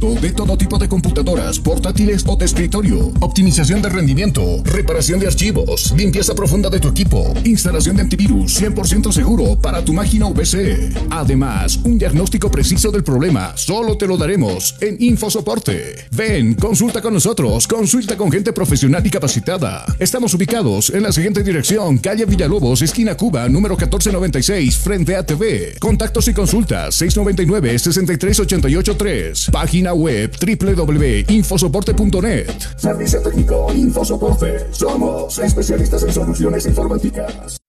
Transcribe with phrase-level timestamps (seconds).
[0.00, 5.92] de todo tipo de computadoras, portátiles o de escritorio, optimización de rendimiento, reparación de archivos,
[5.94, 10.90] limpieza profunda de tu equipo, instalación de antivirus 100% seguro para tu máquina VC.
[11.10, 15.96] Además, un diagnóstico preciso del problema solo te lo daremos en InfoSoporte.
[16.12, 19.84] Ven, consulta con nosotros, consulta con gente profesional y capacitada.
[19.98, 25.76] Estamos ubicados en la siguiente dirección, calle Villalobos, esquina Cuba, número 1496, frente a TV.
[25.78, 29.50] Contactos y consultas 699-63883.
[29.50, 32.50] Página web www.infosoporte.net.
[32.76, 34.66] Servicio técnico Infosoporte.
[34.72, 37.59] Somos especialistas en soluciones informáticas.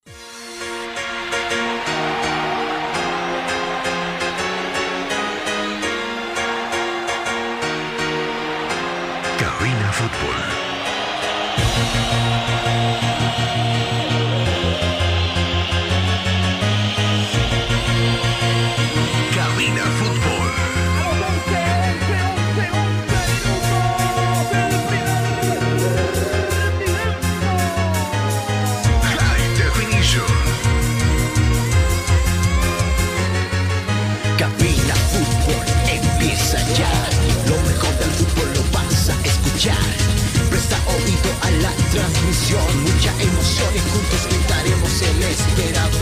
[41.92, 46.00] transmisión, mucha emoción y juntos gritaremos el esperado.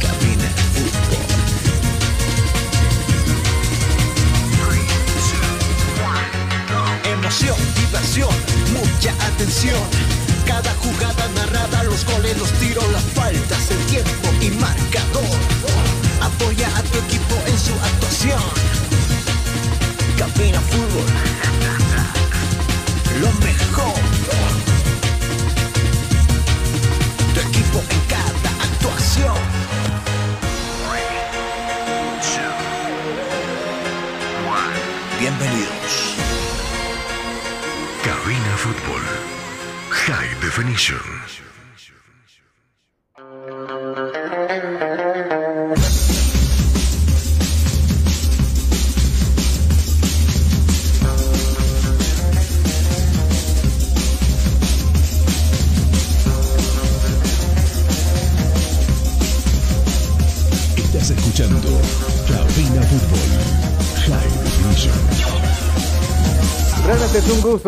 [0.00, 1.26] Cabina Fútbol.
[7.04, 8.34] Emoción, diversión,
[8.72, 9.80] mucha atención.
[10.46, 15.38] Cada jugada narrada, los goles, los tiros, las faltas, el tiempo y marcador.
[16.20, 16.69] Apoya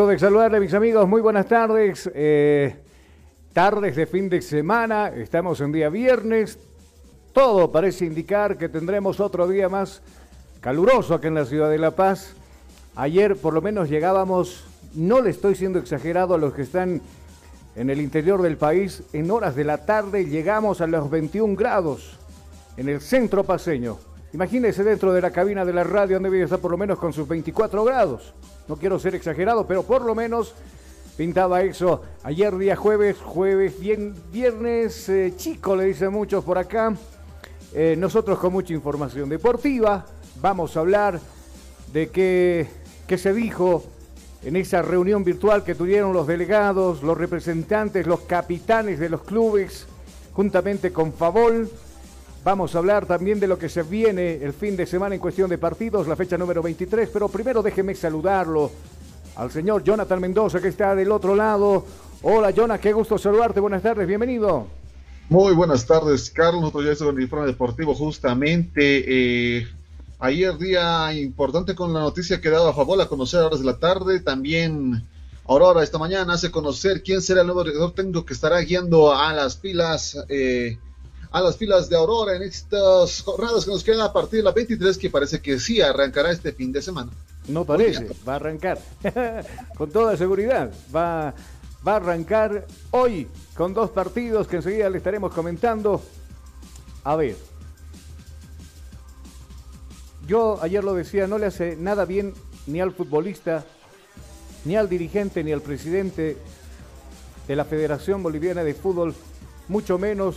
[0.07, 1.09] de saludarle, mis amigos.
[1.09, 2.11] Muy buenas tardes.
[2.15, 2.75] Eh,
[3.53, 5.09] tardes de fin de semana.
[5.09, 6.59] Estamos en día viernes.
[7.33, 10.03] Todo parece indicar que tendremos otro día más
[10.61, 12.35] caluroso aquí en la ciudad de La Paz.
[12.97, 14.65] Ayer por lo menos llegábamos,
[14.95, 17.01] no le estoy siendo exagerado a los que están
[17.77, 22.19] en el interior del país, en horas de la tarde llegamos a los 21 grados
[22.77, 23.99] en el centro paseño.
[24.33, 27.13] Imagínense dentro de la cabina de la radio donde debe estar por lo menos con
[27.13, 28.33] sus 24 grados.
[28.67, 30.55] No quiero ser exagerado, pero por lo menos
[31.19, 32.01] pintaba eso.
[32.23, 36.95] Ayer día jueves, jueves, bien, viernes eh, chico, le dicen muchos por acá.
[37.75, 40.07] Eh, nosotros con mucha información deportiva.
[40.41, 41.21] Vamos a hablar
[41.93, 42.69] de qué,
[43.07, 43.85] qué se dijo
[44.43, 49.87] en esa reunión virtual que tuvieron los delegados, los representantes, los capitanes de los clubes,
[50.33, 51.69] juntamente con Favol.
[52.45, 55.49] Vamos a hablar también de lo que se viene el fin de semana en cuestión
[55.49, 58.69] de partidos, la fecha número 23, pero primero déjeme saludarlo
[59.37, 61.87] al señor Jonathan Mendoza que está del otro lado.
[62.23, 64.67] Hola Jonathan, qué gusto saludarte, buenas tardes, bienvenido.
[65.29, 66.63] Muy buenas tardes, Carlos.
[66.63, 69.05] Nosotros ya estamos en el informe deportivo justamente.
[69.07, 69.69] Eh,
[70.19, 73.67] ayer día importante con la noticia que daba a favor a conocer a horas de
[73.67, 74.19] la tarde.
[74.19, 75.07] También
[75.47, 79.33] Aurora esta mañana hace conocer quién será el nuevo director técnico que estará guiando a
[79.33, 80.19] las pilas.
[80.29, 80.77] Eh,
[81.33, 84.53] a las filas de Aurora en estas jornadas que nos quedan a partir de la
[84.53, 87.11] 23, que parece que sí arrancará este fin de semana.
[87.49, 88.79] No parece, va a arrancar.
[89.77, 91.35] con toda seguridad, va,
[91.87, 93.27] va a arrancar hoy
[93.57, 96.03] con dos partidos que enseguida le estaremos comentando.
[97.03, 97.35] A ver,
[100.27, 102.35] yo ayer lo decía, no le hace nada bien
[102.67, 103.65] ni al futbolista,
[104.67, 106.37] ni al dirigente, ni al presidente
[107.49, 109.15] de la Federación Boliviana de Fútbol,
[109.69, 110.37] mucho menos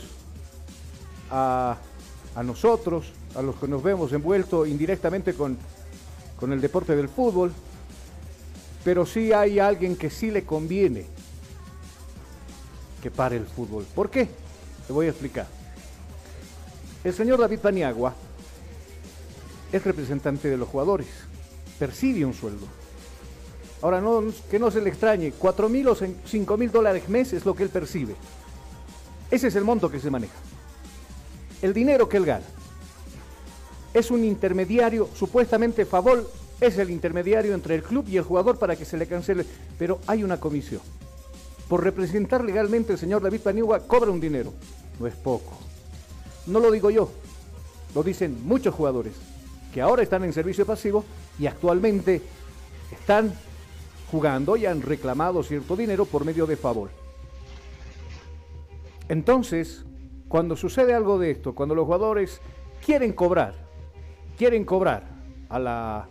[1.32, 1.78] a,
[2.44, 5.58] nosotros, a los que nos vemos envueltos indirectamente con,
[6.40, 7.54] con el deporte del fútbol,
[8.84, 11.06] pero sí hay alguien que sí le conviene
[13.02, 13.86] que pare el fútbol.
[13.96, 14.28] ¿Por qué?
[14.88, 15.48] Te voy a explicar.
[17.04, 18.14] El señor David Paniagua
[19.72, 21.08] es representante de los jugadores,
[21.78, 22.68] percibe un sueldo.
[23.82, 27.46] Ahora, no, que no se le extrañe, 4 mil o 5 mil dólares mes es
[27.46, 28.16] lo que él percibe.
[29.30, 30.34] Ese es el monto que se maneja
[31.62, 32.46] el dinero que él gana.
[33.94, 36.28] es un intermediario, supuestamente Favol
[36.60, 39.46] es el intermediario entre el club y el jugador para que se le cancele,
[39.78, 40.82] pero hay una comisión.
[41.70, 44.54] Por representar legalmente el señor David Paniagua cobra un dinero,
[45.00, 45.58] no es poco.
[46.46, 47.10] No lo digo yo,
[47.94, 49.14] lo dicen muchos jugadores
[49.74, 51.04] que ahora están en servicio pasivo
[51.40, 52.22] y actualmente
[52.92, 53.34] están
[54.12, 56.90] jugando y han reclamado cierto dinero por medio de Favol.
[59.10, 59.84] Entonces,
[60.28, 62.42] cuando sucede algo de esto, cuando los jugadores
[62.84, 63.56] quieren cobrar,
[64.38, 65.04] quieren cobrar
[65.50, 66.08] a la,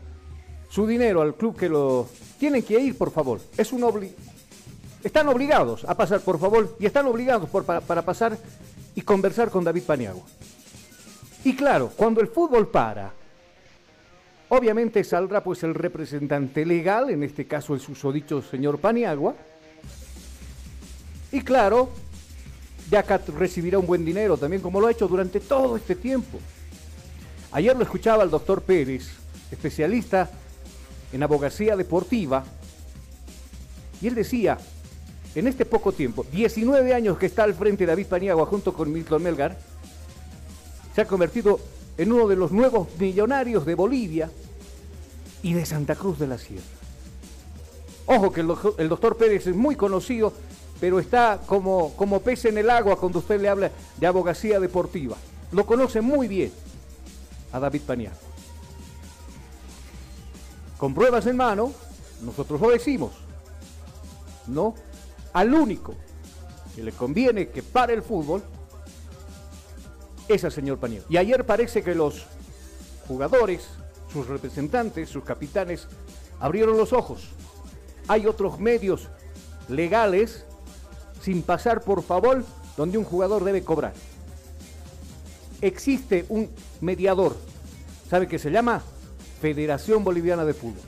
[0.69, 2.09] su dinero al club que lo
[2.39, 3.41] tienen que ir, por favor.
[3.57, 3.83] Es un
[5.03, 8.39] están obligados a pasar, por favor, y están obligados por, para, para, pasar
[8.95, 10.25] y conversar con David Paniagua.
[11.45, 13.13] Y claro, cuando el fútbol para,
[14.49, 19.35] obviamente saldrá pues el representante legal, en este caso el susodicho señor Paniagua,
[21.31, 21.91] y claro,
[22.93, 26.39] acá recibirá un buen dinero también, como lo ha hecho durante todo este tiempo.
[27.53, 29.09] Ayer lo escuchaba el doctor Pérez,
[29.51, 30.31] especialista
[31.13, 32.45] en abogacía deportiva,
[34.01, 34.59] y él decía,
[35.35, 39.23] en este poco tiempo, 19 años que está al frente David Paniagua junto con Milton
[39.23, 39.59] Melgar,
[40.95, 41.59] se ha convertido
[41.97, 44.31] en uno de los nuevos millonarios de Bolivia
[45.43, 46.65] y de Santa Cruz de la Sierra.
[48.07, 50.33] Ojo que el doctor Pérez es muy conocido
[50.81, 55.17] pero está como, como pez en el agua cuando usted le habla de abogacía deportiva.
[55.53, 56.53] Lo conoce muy bien
[57.53, 58.19] a David Paniagua.
[60.79, 61.73] Con pruebas en mano,
[62.23, 63.13] nosotros lo decimos.
[64.47, 64.75] No,
[65.33, 65.95] al único
[66.75, 68.43] que le conviene que pare el fútbol
[70.29, 71.07] es al señor Paniagua.
[71.09, 72.27] Y ayer parece que los
[73.07, 73.69] jugadores,
[74.13, 75.87] sus representantes, sus capitanes,
[76.41, 77.29] abrieron los ojos.
[78.09, 79.09] Hay otros medios
[79.69, 80.45] legales
[81.25, 82.45] sin pasar por favor
[82.77, 83.95] donde un jugador debe cobrar.
[85.63, 86.51] Existe un
[86.83, 87.35] mediador,
[88.11, 88.83] ¿sabe qué se llama?
[89.41, 90.83] Federación Boliviana de Fútbol.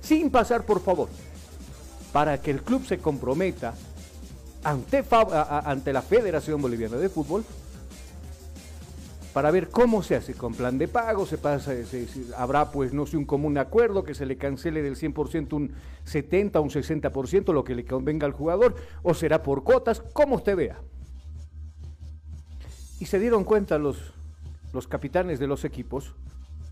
[0.00, 1.08] Sin pasar por favor,
[2.12, 3.74] para que el club se comprometa
[4.64, 7.44] ante, ante la Federación Boliviana de Fútbol
[9.36, 11.74] para ver cómo se hace con plan de pago, se pasa,
[12.38, 15.74] habrá pues no sé un común acuerdo que se le cancele del 100% un
[16.04, 20.56] 70 un 60% lo que le convenga al jugador o será por cuotas, como usted
[20.56, 20.78] vea.
[22.98, 23.98] Y se dieron cuenta los,
[24.72, 26.14] los capitanes de los equipos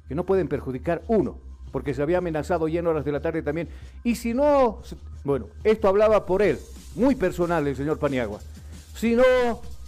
[0.08, 1.36] que no pueden perjudicar uno,
[1.70, 3.68] porque se había amenazado ya en horas de la tarde también.
[4.04, 4.80] Y si no,
[5.22, 6.58] bueno, esto hablaba por él,
[6.94, 8.40] muy personal el señor Paniagua.
[8.94, 9.22] Si no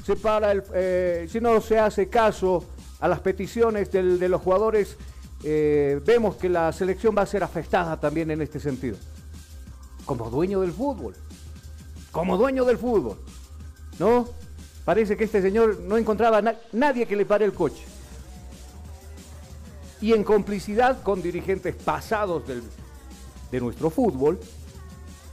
[0.06, 2.64] se el, eh, si no se hace caso
[3.00, 4.96] a las peticiones de los jugadores,
[5.42, 8.96] eh, vemos que la selección va a ser afectada también en este sentido.
[10.04, 11.16] Como dueño del fútbol.
[12.12, 13.18] Como dueño del fútbol.
[13.98, 14.28] ¿No?
[14.84, 17.84] Parece que este señor no encontraba nadie que le pare el coche.
[20.00, 22.44] Y en complicidad con dirigentes pasados
[23.50, 24.38] de nuestro fútbol,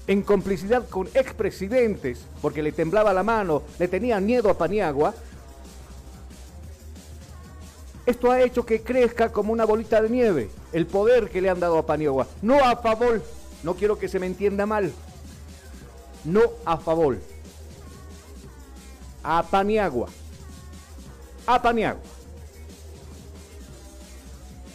[0.07, 5.13] en complicidad con expresidentes, porque le temblaba la mano, le tenían miedo a Paniagua,
[8.05, 11.61] esto ha hecho que crezca como una bolita de nieve el poder que le han
[11.61, 12.27] dado a Paniagua.
[12.41, 13.23] No a favor,
[13.63, 14.91] no quiero que se me entienda mal,
[16.25, 17.17] no a favor,
[19.23, 20.09] a Paniagua,
[21.47, 22.01] a Paniagua.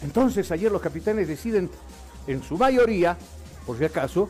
[0.01, 1.69] Entonces ayer los capitanes deciden,
[2.25, 3.15] en su mayoría,
[3.65, 4.29] por si acaso,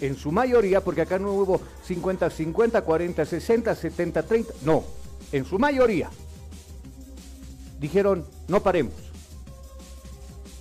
[0.00, 4.84] en su mayoría, porque acá no hubo 50, 50, 40, 60, 70, 30, no,
[5.32, 6.10] en su mayoría
[7.80, 8.94] dijeron, no paremos,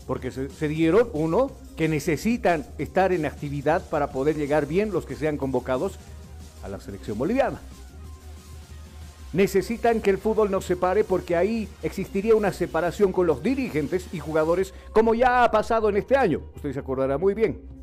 [0.06, 5.06] porque se, se dieron, uno, que necesitan estar en actividad para poder llegar bien los
[5.06, 6.00] que sean convocados
[6.64, 7.60] a la selección boliviana.
[9.34, 14.20] Necesitan que el fútbol nos separe porque ahí existiría una separación con los dirigentes y
[14.20, 16.42] jugadores como ya ha pasado en este año.
[16.56, 17.77] Usted se acordará muy bien.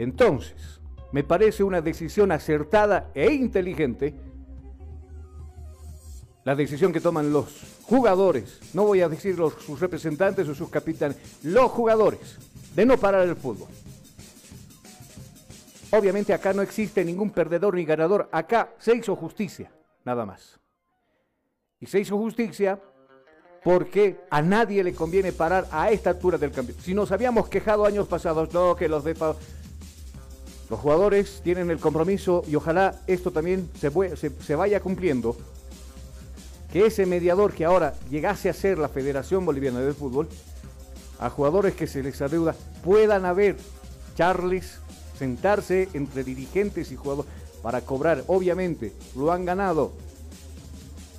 [0.00, 0.80] Entonces,
[1.12, 4.14] me parece una decisión acertada e inteligente
[6.42, 10.70] la decisión que toman los jugadores, no voy a decir los, sus representantes o sus
[10.70, 12.38] capitanes, los jugadores,
[12.74, 13.68] de no parar el fútbol.
[15.90, 19.70] Obviamente acá no existe ningún perdedor ni ganador, acá se hizo justicia,
[20.02, 20.58] nada más.
[21.78, 22.80] Y se hizo justicia
[23.62, 26.86] porque a nadie le conviene parar a esta altura del campeonato.
[26.86, 29.14] Si nos habíamos quejado años pasados, no, que los de
[30.70, 35.36] los jugadores tienen el compromiso y ojalá esto también se, vaya cumpliendo,
[36.72, 40.28] que ese mediador que ahora llegase a ser la Federación Boliviana de Fútbol,
[41.18, 43.56] a jugadores que se les adeuda, puedan haber
[44.14, 44.78] charles,
[45.18, 47.30] sentarse entre dirigentes y jugadores
[47.62, 48.22] para cobrar.
[48.28, 49.92] Obviamente, lo han ganado.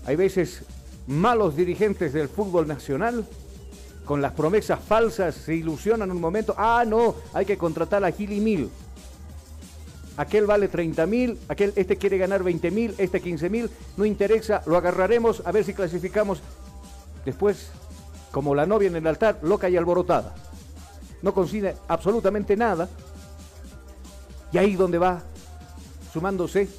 [0.05, 0.63] Hay veces
[1.07, 3.27] malos dirigentes del fútbol nacional
[4.05, 6.55] con las promesas falsas, se ilusionan un momento.
[6.57, 8.69] Ah, no, hay que contratar a Gili Mil.
[10.21, 14.61] Aquel vale 30 mil, aquel, este quiere ganar 20 mil, este 15 mil, no interesa,
[14.67, 16.43] lo agarraremos a ver si clasificamos.
[17.25, 17.71] Después,
[18.29, 20.35] como la novia en el altar, loca y alborotada.
[21.23, 22.87] No consigue absolutamente nada.
[24.51, 25.23] Y ahí donde va,
[26.13, 26.69] sumándose,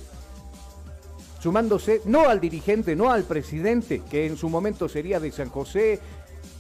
[1.41, 5.99] sumándose no al dirigente, no al presidente, que en su momento sería de San José,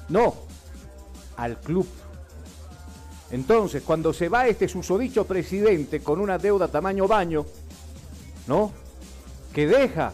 [0.09, 0.35] no,
[1.37, 1.87] al club.
[3.33, 7.47] Entonces, cuando se va este susodicho presidente con una deuda tamaño baño,
[8.47, 8.71] ¿no?
[9.55, 10.13] Que deja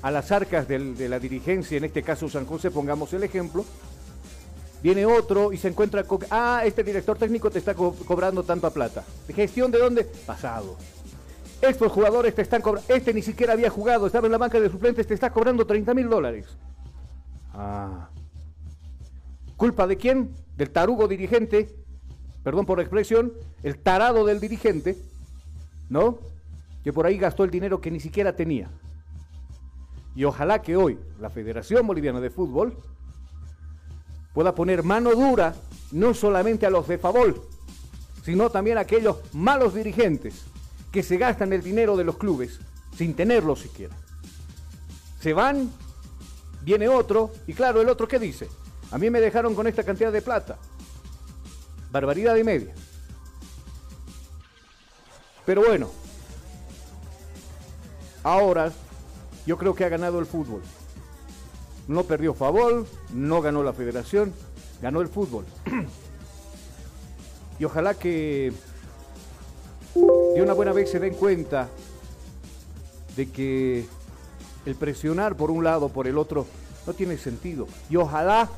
[0.00, 3.66] a las arcas de la dirigencia, en este caso San José, pongamos el ejemplo,
[4.82, 9.04] viene otro y se encuentra con, ah, este director técnico te está cobrando tanta plata.
[9.28, 10.04] ¿De gestión de dónde?
[10.04, 10.76] Pasado.
[11.60, 14.70] Estos jugadores te están cobrando, este ni siquiera había jugado, estaba en la banca de
[14.70, 16.46] suplentes, te está cobrando 30 mil dólares.
[17.52, 18.08] Ah.
[19.56, 20.34] ¿Culpa de quién?
[20.56, 21.83] Del tarugo dirigente,
[22.44, 23.32] perdón por la expresión,
[23.62, 24.96] el tarado del dirigente,
[25.88, 26.18] ¿no?
[26.84, 28.70] Que por ahí gastó el dinero que ni siquiera tenía.
[30.14, 32.76] Y ojalá que hoy la Federación Boliviana de Fútbol
[34.34, 35.54] pueda poner mano dura
[35.90, 37.40] no solamente a los de Favol,
[38.22, 40.44] sino también a aquellos malos dirigentes
[40.92, 42.60] que se gastan el dinero de los clubes
[42.96, 43.96] sin tenerlo siquiera.
[45.20, 45.70] Se van,
[46.62, 48.48] viene otro, y claro, el otro qué dice,
[48.90, 50.58] a mí me dejaron con esta cantidad de plata.
[51.94, 52.74] Barbaridad y media.
[55.46, 55.88] Pero bueno,
[58.24, 58.72] ahora
[59.46, 60.60] yo creo que ha ganado el fútbol.
[61.86, 64.34] No perdió favor, no ganó la federación,
[64.82, 65.44] ganó el fútbol.
[67.60, 68.52] y ojalá que
[69.94, 71.68] de una buena vez se den cuenta
[73.14, 73.86] de que
[74.66, 76.44] el presionar por un lado, por el otro,
[76.88, 77.68] no tiene sentido.
[77.88, 78.48] Y ojalá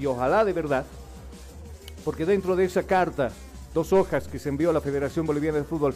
[0.00, 0.86] y ojalá de verdad,
[2.06, 3.32] porque dentro de esa carta,
[3.74, 5.92] dos hojas que se envió a la Federación Boliviana de Fútbol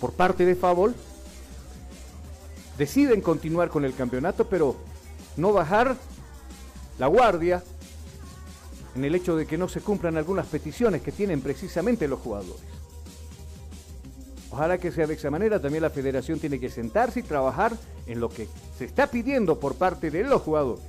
[0.00, 0.94] por parte de Favol,
[2.78, 4.76] deciden continuar con el campeonato, pero
[5.36, 5.96] no bajar
[6.96, 7.64] la guardia
[8.94, 12.62] en el hecho de que no se cumplan algunas peticiones que tienen precisamente los jugadores.
[14.52, 18.20] Ojalá que sea de esa manera, también la federación tiene que sentarse y trabajar en
[18.20, 18.46] lo que
[18.78, 20.84] se está pidiendo por parte de los jugadores.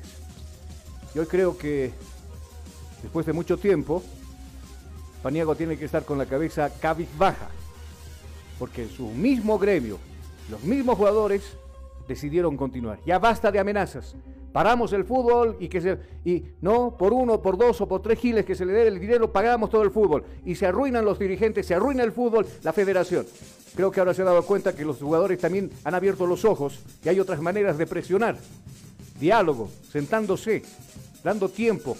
[1.15, 1.91] Yo creo que
[3.01, 4.03] después de mucho tiempo,
[5.21, 7.49] Paniago tiene que estar con la cabeza cabizbaja,
[8.57, 9.97] porque su mismo gremio,
[10.49, 11.57] los mismos jugadores
[12.07, 12.99] decidieron continuar.
[13.05, 14.15] Ya basta de amenazas.
[14.51, 18.17] Paramos el fútbol y que se y no por uno, por dos o por tres
[18.17, 21.19] giles que se le dé el dinero pagamos todo el fútbol y se arruinan los
[21.19, 23.27] dirigentes, se arruina el fútbol, la federación.
[23.75, 26.79] Creo que ahora se ha dado cuenta que los jugadores también han abierto los ojos
[27.05, 28.37] y hay otras maneras de presionar.
[29.19, 30.63] Diálogo, sentándose,
[31.23, 31.95] dando tiempo.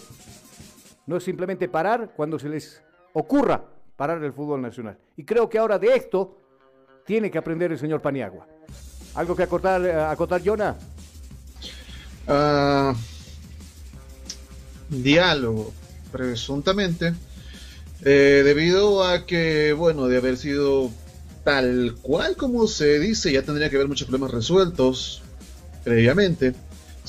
[1.10, 4.96] No es simplemente parar cuando se les ocurra parar el fútbol nacional.
[5.18, 6.38] Y creo que ahora de esto
[7.04, 8.46] tiene que aprender el señor Paniagua.
[9.16, 10.78] ¿Algo que acotar, eh, acotar Jonah?
[12.28, 12.94] Ah,
[14.88, 15.74] diálogo,
[16.12, 17.16] presuntamente,
[18.06, 20.92] eh, debido a que, bueno, de haber sido
[21.44, 25.24] tal cual como se dice, ya tendría que haber muchos problemas resueltos
[25.84, 26.54] previamente.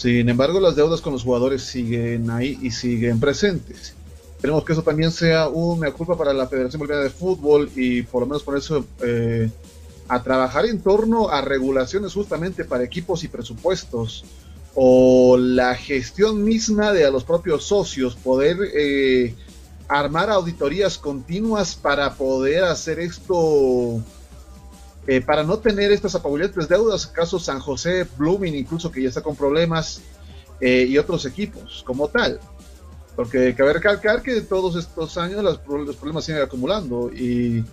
[0.01, 3.93] Sin embargo, las deudas con los jugadores siguen ahí y siguen presentes.
[4.35, 8.23] Esperemos que eso también sea una culpa para la Federación Boliviana de Fútbol y por
[8.23, 9.51] lo menos por eso eh,
[10.09, 14.25] a trabajar en torno a regulaciones justamente para equipos y presupuestos
[14.75, 19.35] o la gestión misma de a los propios socios, poder eh,
[19.87, 24.03] armar auditorías continuas para poder hacer esto
[25.07, 29.23] eh, para no tener estas apabullantes deudas, caso San José, Blooming, incluso que ya está
[29.23, 30.03] con problemas,
[30.61, 32.39] eh, y otros equipos como tal.
[33.17, 35.59] Porque cabe recalcar que todos estos años los,
[35.97, 37.65] problemas siguen acumulando y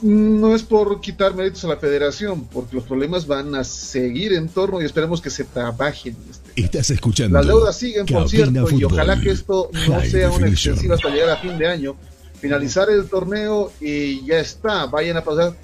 [0.00, 4.48] no es por quitar méritos a la federación, porque los problemas van a seguir en
[4.48, 6.16] torno y esperemos que se trabajen.
[6.30, 7.38] Este Estás escuchando.
[7.38, 11.30] Las deudas siguen, por cierto, y ojalá que esto no sea una extensiva hasta llegar
[11.30, 11.96] a fin de año
[12.44, 14.84] finalizar el torneo y ya está.
[14.84, 15.54] Vayan a pasar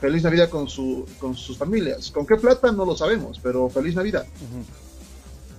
[0.00, 2.10] feliz Navidad con, su, con sus familias.
[2.10, 2.72] ¿Con qué plata?
[2.72, 4.26] No lo sabemos, pero feliz Navidad.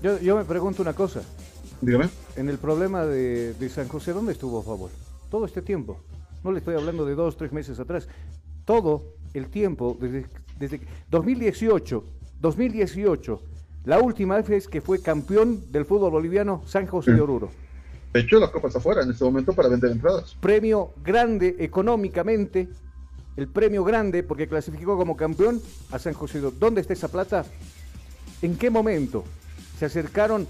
[0.01, 1.21] yo, yo, me pregunto una cosa.
[1.81, 2.09] Dígame.
[2.35, 4.89] En el problema de, de San José, ¿dónde estuvo a favor?
[5.29, 5.99] Todo este tiempo.
[6.43, 8.07] No le estoy hablando de dos, tres meses atrás.
[8.65, 9.03] Todo
[9.35, 10.25] el tiempo, desde,
[10.57, 12.03] desde 2018,
[12.41, 13.39] 2018,
[13.85, 17.51] la última vez que fue campeón del fútbol boliviano, San José de Oruro.
[18.13, 20.35] Hecho, la copa está afuera en este momento para vender entradas.
[20.39, 22.69] Premio grande económicamente,
[23.35, 26.39] el premio grande porque clasificó como campeón a San José.
[26.39, 27.45] ¿Dónde está esa plata?
[28.41, 29.23] ¿En qué momento
[29.79, 30.47] se acercaron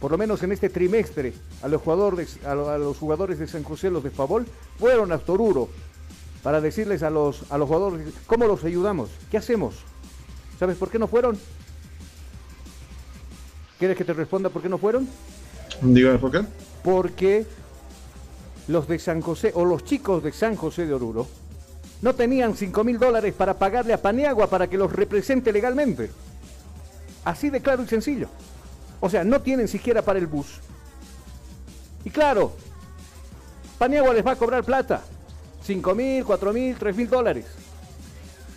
[0.00, 1.32] por lo menos en este trimestre,
[1.62, 4.46] a los jugadores, a, los jugadores de San José, los de Favol,
[4.78, 5.68] fueron a Toruro
[6.42, 9.10] para decirles a los, a los jugadores, ¿cómo los ayudamos?
[9.30, 9.74] ¿Qué hacemos?
[10.58, 11.36] ¿Sabes por qué no fueron?
[13.78, 15.08] ¿Quieres que te responda por qué no fueron?
[15.82, 16.40] Dígame por qué.
[16.88, 17.44] Porque
[18.66, 21.26] los de San José, o los chicos de San José de Oruro,
[22.00, 26.10] no tenían 5 mil dólares para pagarle a Paniagua para que los represente legalmente.
[27.26, 28.30] Así de claro y sencillo.
[29.00, 30.60] O sea, no tienen siquiera para el bus.
[32.06, 32.52] Y claro,
[33.78, 35.02] Paniagua les va a cobrar plata.
[35.64, 37.44] 5 mil, 4 mil, 3 mil dólares.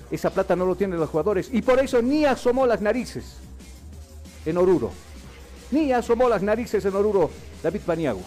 [0.09, 1.49] Esa plata no lo tienen los jugadores.
[1.51, 3.25] Y por eso ni asomó las narices
[4.45, 4.93] en Oruro.
[5.71, 7.29] Ni asomó las narices en Oruro
[7.61, 8.23] David Paniagua.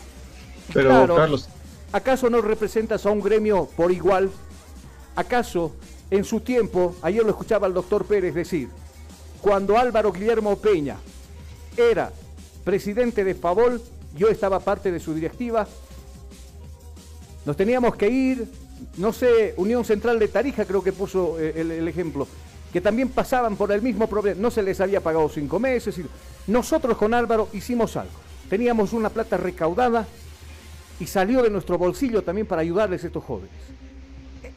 [0.72, 1.48] Pero, Carlos.
[1.92, 4.30] ¿Acaso no representas a un gremio por igual?
[5.14, 5.72] ¿Acaso
[6.10, 8.68] en su tiempo, ayer lo escuchaba el doctor Pérez decir,
[9.40, 10.96] cuando Álvaro Guillermo Peña
[11.76, 12.12] era
[12.64, 13.80] presidente de Favol,
[14.16, 15.66] yo estaba parte de su directiva,
[17.44, 18.48] nos teníamos que ir,
[18.96, 22.26] no sé, Unión Central de Tarija creo que puso eh, el, ejemplo,
[22.72, 26.00] que también pasaban por el mismo problema, no se les había pagado cinco meses.
[26.46, 28.12] Nosotros con Álvaro hicimos algo,
[28.54, 30.06] teníamos una plata recaudada
[31.00, 33.50] y salió de nuestro bolsillo también para ayudarles a estos jóvenes.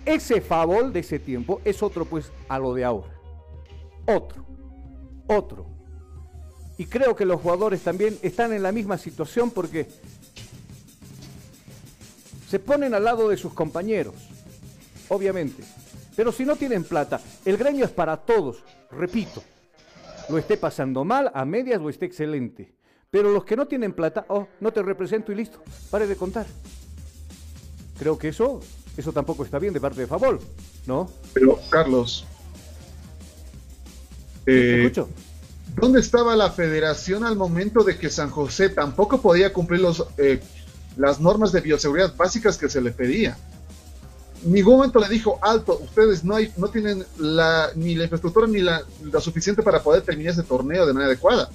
[0.06, 3.12] Ese Favol de ese tiempo es otro pues a lo de ahora.
[4.06, 4.46] Otro,
[5.26, 5.66] otro.
[6.78, 9.88] Y creo que los jugadores también están en la misma situación porque
[12.48, 14.14] se ponen al lado de sus compañeros,
[15.10, 15.64] obviamente.
[16.16, 19.42] Pero si no tienen plata, el gremio es para todos, repito.
[20.30, 22.77] Lo esté pasando mal, a medias o esté excelente.
[23.10, 26.46] Pero los que no tienen plata, oh, no te represento y listo, pare de contar.
[27.98, 28.60] Creo que eso,
[28.98, 30.40] eso tampoco está bien de parte de Favol,
[30.86, 31.10] ¿no?
[31.34, 32.26] Pero, Carlos.
[34.46, 35.10] Eh, escucho?
[35.76, 40.42] ¿Dónde estaba la federación al momento de que San José tampoco podía cumplir los, eh,
[40.98, 43.38] las normas de bioseguridad básicas que se le pedía?
[44.44, 48.60] ningún momento le dijo, alto, ustedes no, hay, no tienen la, ni la infraestructura ni
[48.60, 51.50] la, la suficiente para poder terminar ese torneo de manera adecuada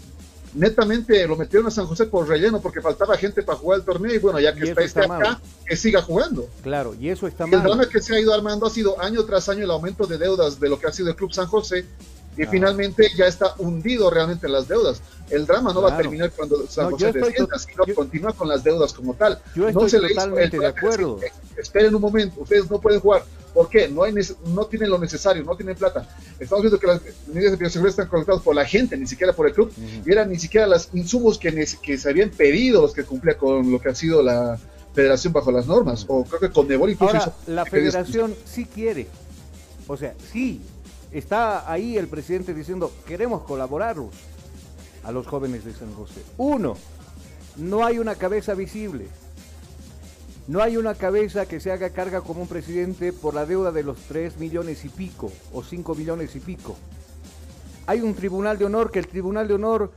[0.54, 4.14] netamente lo metieron a San José por relleno porque faltaba gente para jugar el torneo
[4.14, 6.48] y bueno, ya que está, este acá, que siga jugando.
[6.62, 7.60] Claro, y eso está mal.
[7.60, 10.18] El drama que se ha ido armando ha sido año tras año el aumento de
[10.18, 11.84] deudas de lo que ha sido el Club San José
[12.36, 12.48] y ah.
[12.50, 15.02] finalmente ya está hundido realmente en las deudas.
[15.30, 18.92] El drama no va a terminar cuando San José descienda, sino continúa con las deudas
[18.92, 19.40] como tal.
[19.54, 21.20] Yo estoy totalmente de acuerdo.
[21.56, 23.24] esperen un momento, ustedes no pueden jugar.
[23.54, 23.86] ¿Por qué?
[23.88, 24.14] No, hay,
[24.46, 26.08] no tienen lo necesario, no tienen plata.
[26.40, 29.46] Estamos viendo que las medidas de bioseguridad están conectadas por la gente, ni siquiera por
[29.46, 29.70] el club,
[30.04, 33.70] y eran ni siquiera los insumos que, que se habían pedido los que cumplía con
[33.70, 34.58] lo que ha sido la
[34.94, 36.04] federación bajo las normas.
[36.08, 39.08] O creo que con Nebol incluso Ahora, la federación sí quiere.
[39.86, 40.62] O sea, sí,
[41.12, 44.10] está ahí el presidente diciendo, queremos colaborarlos
[45.04, 46.22] a los jóvenes de San José.
[46.38, 46.76] Uno,
[47.56, 49.06] no hay una cabeza visible.
[50.48, 53.84] No hay una cabeza que se haga carga como un presidente por la deuda de
[53.84, 56.76] los 3 millones y pico o 5 millones y pico.
[57.86, 59.92] Hay un tribunal de honor que el tribunal de honor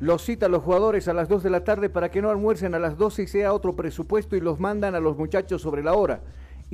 [0.00, 2.74] los cita a los jugadores a las 2 de la tarde para que no almuercen
[2.74, 5.94] a las 12 y sea otro presupuesto y los mandan a los muchachos sobre la
[5.94, 6.20] hora.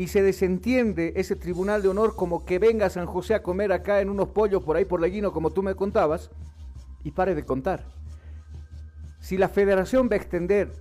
[0.00, 4.00] Y se desentiende ese tribunal de honor como que venga San José a comer acá
[4.00, 6.30] en unos pollos por ahí por Leguino como tú me contabas
[7.04, 7.84] y pare de contar.
[9.20, 10.72] Si la federación va a extender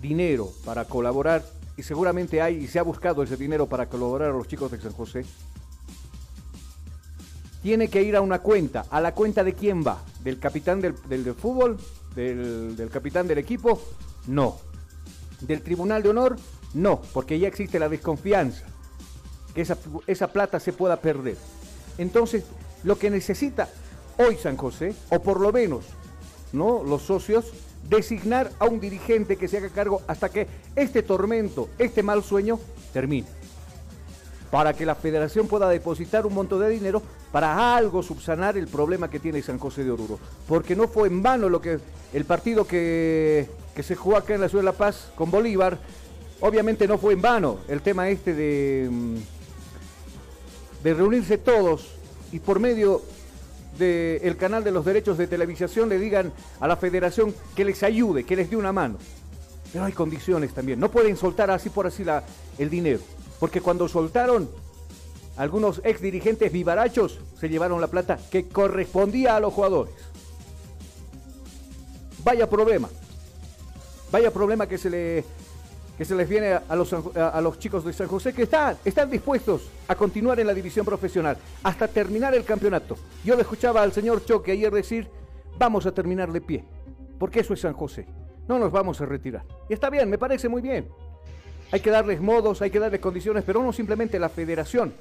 [0.00, 1.44] dinero para colaborar,
[1.76, 4.80] y seguramente hay y se ha buscado ese dinero para colaborar a los chicos de
[4.80, 5.26] San José,
[7.62, 8.86] tiene que ir a una cuenta.
[8.88, 10.02] ¿A la cuenta de quién va?
[10.24, 11.76] ¿Del capitán del, del, fútbol?
[12.14, 13.78] ¿Del, ¿Del capitán del equipo?
[14.26, 14.56] No.
[15.42, 16.36] ¿Del tribunal de honor?
[16.74, 18.64] No, porque ya existe la desconfianza.
[19.54, 19.66] Que
[20.06, 21.36] esa, plata se pueda perder.
[21.98, 22.44] Entonces,
[22.84, 23.68] lo que necesita
[24.18, 25.84] hoy San José, o por lo menos
[26.52, 26.82] ¿no?
[26.82, 27.52] los socios,
[27.88, 32.58] designar a un dirigente que se haga cargo hasta que este tormento, este mal sueño,
[32.94, 33.26] termine.
[34.50, 39.10] Para que la federación pueda depositar un monto de dinero para algo subsanar el problema
[39.10, 40.18] que tiene San José de Oruro.
[40.46, 41.78] Porque no fue en vano lo que
[42.12, 45.78] el partido que, que se jugó acá en la Ciudad de La Paz con Bolívar,
[46.42, 49.16] obviamente no fue en vano el tema este de, mm,
[50.84, 51.88] de reunirse todos
[52.32, 53.02] y por medio
[53.78, 58.24] del canal de los derechos de televisación le digan a la federación que les ayude,
[58.24, 58.98] que les dé una mano.
[59.72, 60.78] Pero hay condiciones también.
[60.78, 62.22] No pueden soltar así por así la,
[62.58, 63.00] el dinero.
[63.40, 64.50] Porque cuando soltaron,
[65.36, 69.94] algunos ex dirigentes vivarachos se llevaron la plata que correspondía a los jugadores.
[72.22, 72.90] Vaya problema.
[74.10, 75.24] Vaya problema que se le
[76.02, 79.08] que se les viene a los, a los chicos de San José que están, están
[79.08, 82.96] dispuestos a continuar en la división profesional hasta terminar el campeonato.
[83.24, 85.08] Yo le escuchaba al señor Choque ayer decir,
[85.56, 86.64] vamos a terminar de pie,
[87.20, 88.04] porque eso es San José.
[88.48, 89.44] No nos vamos a retirar.
[89.68, 90.88] Y está bien, me parece muy bien.
[91.70, 94.92] Hay que darles modos, hay que darles condiciones, pero no simplemente la federación.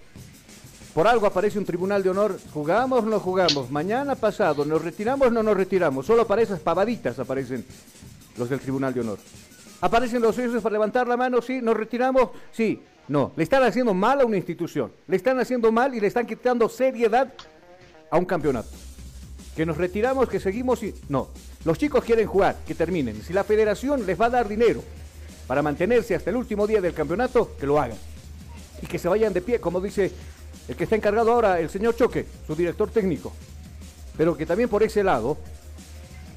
[0.94, 5.42] Por algo aparece un tribunal de honor, jugamos, no jugamos, mañana pasado, nos retiramos, no
[5.42, 7.66] nos retiramos, solo para esas pavaditas aparecen
[8.38, 9.18] los del tribunal de honor.
[9.82, 13.94] Aparecen los socios para levantar la mano, sí, nos retiramos, sí, no, le están haciendo
[13.94, 17.34] mal a una institución, le están haciendo mal y le están quitando seriedad
[18.10, 18.70] a un campeonato.
[19.56, 20.94] Que nos retiramos, que seguimos y...
[21.10, 21.30] No,
[21.66, 23.22] los chicos quieren jugar, que terminen.
[23.22, 24.82] Si la federación les va a dar dinero
[25.46, 27.98] para mantenerse hasta el último día del campeonato, que lo hagan.
[28.82, 30.12] Y que se vayan de pie, como dice
[30.68, 33.34] el que está encargado ahora, el señor Choque, su director técnico.
[34.16, 35.38] Pero que también por ese lado,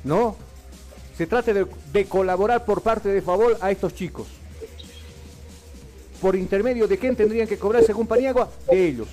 [0.02, 0.36] ¿no?
[1.16, 4.26] Se trate de, colaborar por parte de favor a estos chicos.
[6.20, 8.50] ¿Por intermedio de quién tendrían que cobrar según Paniagua?
[8.68, 9.08] De ellos.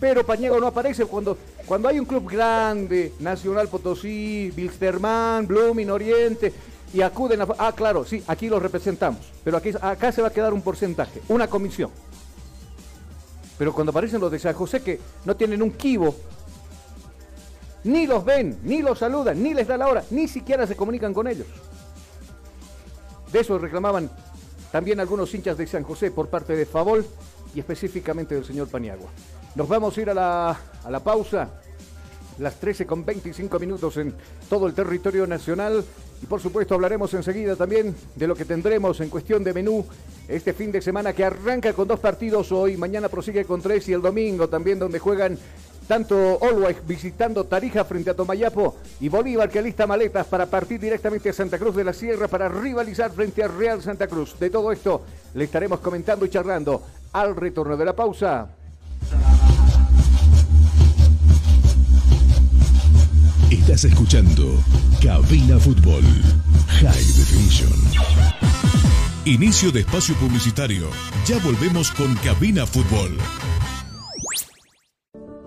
[0.00, 6.52] Pero Paniagua no aparece cuando, cuando hay un club grande, Nacional Potosí, Bilsterman, Blooming, Oriente,
[6.92, 7.48] y acuden a...
[7.58, 9.20] Ah, claro, sí, aquí los representamos.
[9.44, 11.90] Pero aquí, acá se va a quedar un porcentaje, una comisión.
[13.58, 16.14] Pero cuando aparecen los de San José que no tienen un kibo,
[17.84, 21.14] ni los ven, ni los saludan, ni les da la hora, ni siquiera se comunican
[21.14, 21.46] con ellos.
[23.32, 24.10] De eso reclamaban
[24.72, 27.06] también algunos hinchas de San José por parte de Favol
[27.54, 29.08] y específicamente del señor Paniagua.
[29.54, 31.48] Nos vamos a ir a la, a la pausa,
[32.38, 34.14] las 13 con 25 minutos en
[34.48, 35.84] todo el territorio nacional.
[36.22, 39.84] Y por supuesto hablaremos enseguida también de lo que tendremos en cuestión de menú
[40.26, 43.92] este fin de semana que arranca con dos partidos hoy, mañana prosigue con tres y
[43.92, 45.38] el domingo también donde juegan
[45.88, 51.30] tanto Always visitando Tarija frente a Tomayapo y Bolívar que alista maletas para partir directamente
[51.30, 54.38] a Santa Cruz de la Sierra para rivalizar frente a Real Santa Cruz.
[54.38, 55.02] De todo esto
[55.34, 58.48] le estaremos comentando y charlando al retorno de la pausa.
[63.50, 64.44] Estás escuchando
[65.02, 66.04] Cabina Fútbol
[66.68, 67.72] High Definition.
[69.24, 70.88] Inicio de espacio publicitario.
[71.26, 73.16] Ya volvemos con Cabina Fútbol.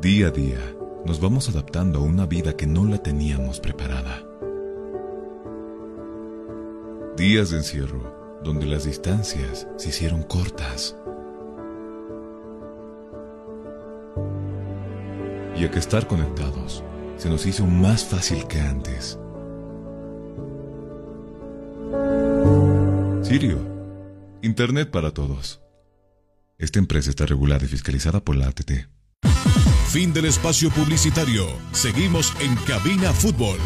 [0.00, 0.58] Día a día
[1.06, 4.22] nos vamos adaptando a una vida que no la teníamos preparada.
[7.16, 10.96] Días de encierro donde las distancias se hicieron cortas
[15.56, 16.82] y a que estar conectados
[17.16, 19.18] se nos hizo más fácil que antes.
[23.22, 23.58] Sirio,
[24.42, 25.60] Internet para todos.
[26.58, 28.88] Esta empresa está regulada y fiscalizada por la ATT.
[29.88, 31.46] Fin del espacio publicitario.
[31.72, 33.58] Seguimos en Cabina Fútbol.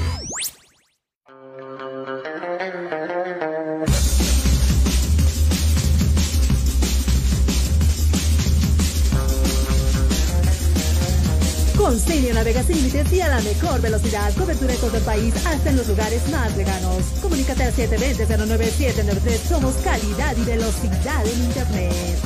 [12.39, 14.33] Navega sin límites y a la mejor velocidad.
[14.37, 17.03] Cobertura en todo el país, hasta en los lugares más lejanos.
[17.21, 19.37] Comunícate al 720-09793.
[19.49, 22.19] Somos calidad y velocidad en Internet.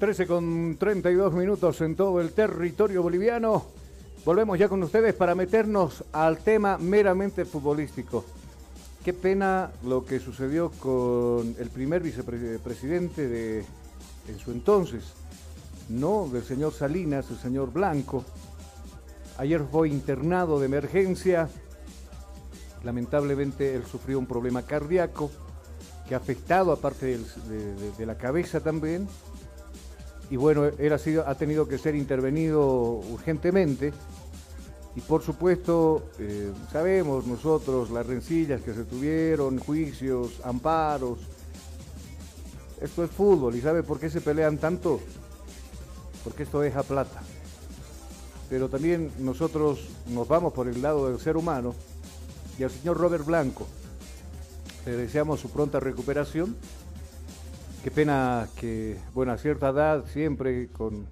[0.00, 3.64] Trece con 32 minutos en todo el territorio boliviano.
[4.24, 8.24] Volvemos ya con ustedes para meternos al tema meramente futbolístico.
[9.06, 13.64] Qué pena lo que sucedió con el primer vicepresidente de
[14.26, 15.04] en su entonces,
[15.88, 18.24] no del señor Salinas, el señor Blanco.
[19.38, 21.48] Ayer fue internado de emergencia.
[22.82, 25.30] Lamentablemente él sufrió un problema cardíaco
[26.08, 27.20] que ha afectado aparte
[27.96, 29.06] de, la cabeza también.
[30.30, 32.66] Y bueno, él ha tenido que ser intervenido
[33.08, 33.92] urgentemente
[34.96, 41.18] y por supuesto, eh, sabemos nosotros las rencillas que se tuvieron, juicios, amparos.
[42.80, 44.98] Esto es fútbol y ¿sabe por qué se pelean tanto?
[46.24, 47.22] Porque esto deja plata.
[48.48, 51.74] Pero también nosotros nos vamos por el lado del ser humano
[52.58, 53.66] y al señor Robert Blanco
[54.86, 56.56] le deseamos su pronta recuperación.
[57.84, 61.06] Qué pena que, bueno, a cierta edad siempre con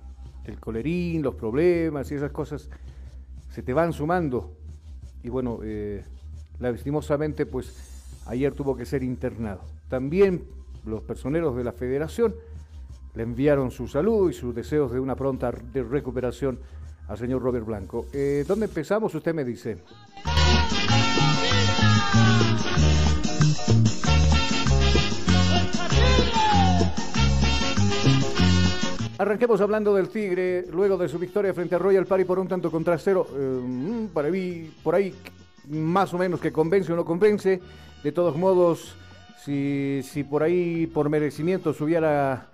[0.44, 2.70] el colerín, los problemas y esas cosas
[3.55, 4.51] se te van sumando.
[5.23, 6.03] Y bueno, eh,
[6.59, 7.73] lastimosamente, pues
[8.27, 9.61] ayer tuvo que ser internado.
[9.88, 10.43] También
[10.85, 12.35] los personeros de la federación
[13.14, 16.59] le enviaron su salud y sus deseos de una pronta recuperación
[17.07, 18.07] al señor Robert Blanco.
[18.12, 19.14] Eh, ¿Dónde empezamos?
[19.14, 19.79] Usted me dice.
[29.25, 32.71] Arranquemos hablando del Tigre, luego de su victoria frente a Royal Party por un tanto
[32.71, 33.27] contra cero.
[33.35, 35.15] Eh, para mí, por ahí,
[35.71, 37.59] más o menos que convence o no convence.
[38.03, 38.95] De todos modos,
[39.43, 42.51] si, si por ahí, por merecimiento, se hubiera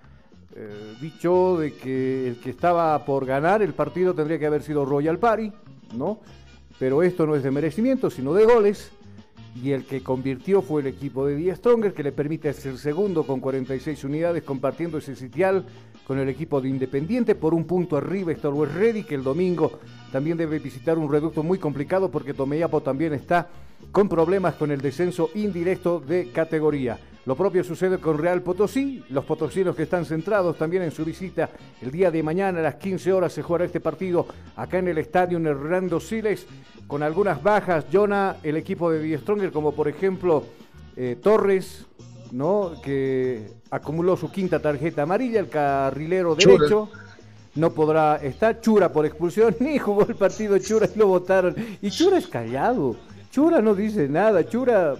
[0.55, 4.85] eh, dicho de que el que estaba por ganar el partido tendría que haber sido
[4.85, 5.51] Royal Party,
[5.97, 6.21] ¿no?
[6.79, 8.93] Pero esto no es de merecimiento, sino de goles.
[9.61, 13.27] Y el que convirtió fue el equipo de Die Stronger, que le permite ser segundo
[13.27, 15.65] con 46 unidades, compartiendo ese sitial
[16.05, 17.35] con el equipo de Independiente.
[17.35, 19.79] Por un punto arriba está Luis Ready, que el domingo
[20.11, 23.49] también debe visitar un reducto muy complicado porque Tomeyapo también está
[23.91, 26.99] con problemas con el descenso indirecto de categoría.
[27.25, 31.51] Lo propio sucede con Real Potosí, los potosinos que están centrados también en su visita
[31.79, 34.97] el día de mañana a las 15 horas se jugará este partido acá en el
[34.97, 36.47] estadio Hernando Siles
[36.87, 37.85] con algunas bajas.
[37.93, 40.45] Jonah, el equipo de Die Stronger, como por ejemplo
[40.95, 41.85] eh, Torres,
[42.31, 42.73] ¿no?
[42.83, 46.89] que acumuló su quinta tarjeta amarilla, el carrilero derecho.
[47.55, 51.55] No podrá estar Chura por expulsión, ni jugó el partido Chura y lo votaron.
[51.81, 52.95] Y Chura es callado.
[53.31, 54.47] Chura no dice nada.
[54.47, 54.95] Chura,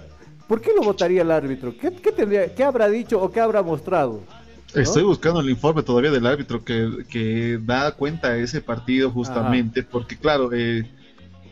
[0.47, 1.73] ¿por qué lo votaría el árbitro?
[1.77, 4.21] ¿Qué, tendría, qué habrá dicho o qué habrá mostrado?
[4.73, 9.83] Estoy buscando el informe todavía del árbitro que, que da cuenta de ese partido justamente,
[9.83, 10.89] porque claro, eh,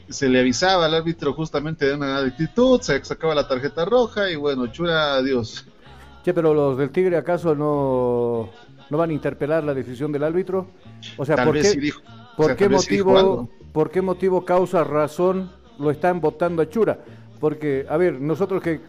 [0.08, 4.38] se le avisaba al árbitro justamente de una actitud, se sacaba la tarjeta roja y
[4.38, 5.66] bueno, chura, adiós.
[6.24, 8.50] Che, pero los del Tigre acaso no,
[8.90, 10.68] no van a interpelar la decisión del árbitro?
[11.18, 11.94] O sea, ¿por, qué,
[12.36, 17.00] ¿por qué motivo, por qué motivo, causa, razón lo están votando a Chura?
[17.40, 18.82] Porque, a ver, nosotros que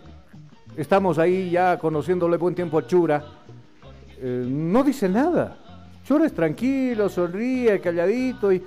[0.76, 3.24] estamos ahí ya conociéndole buen tiempo a Chura,
[4.18, 5.56] eh, no dice nada.
[6.04, 8.64] Chura es tranquilo, sonríe, calladito y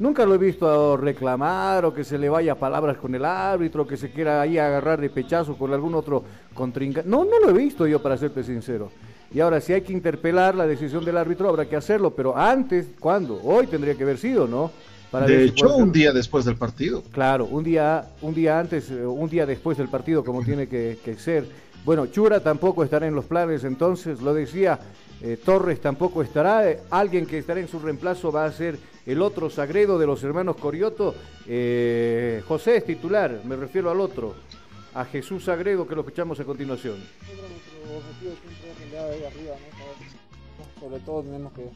[0.00, 3.96] nunca lo he visto reclamar o que se le vaya palabras con el árbitro, que
[3.96, 7.08] se quiera ahí agarrar de pechazo con algún otro contrincante.
[7.08, 8.90] No, no lo he visto yo para serte sincero.
[9.32, 12.88] Y ahora, si hay que interpelar la decisión del árbitro, habrá que hacerlo, pero antes,
[12.98, 13.40] ¿cuándo?
[13.44, 14.72] Hoy tendría que haber sido, ¿no?
[15.12, 17.02] de hecho, un día después del partido.
[17.10, 21.16] Claro, un día, un día antes, eh, un día después del partido, como tiene que,
[21.18, 21.46] ser.
[21.84, 24.78] Bueno, Chura tampoco estará en los planes, entonces, lo decía,
[25.20, 26.68] eh, Torres tampoco estará.
[26.70, 28.78] Eh, alguien que estará en su reemplazo va a ser
[29.10, 31.14] el otro Sagredo de los hermanos Corioto.
[31.44, 34.34] José es titular, me refiero al otro,
[34.94, 36.96] a Jesús Sagredo, que lo escuchamos a continuación.
[40.78, 41.70] Sobre todo tenemos que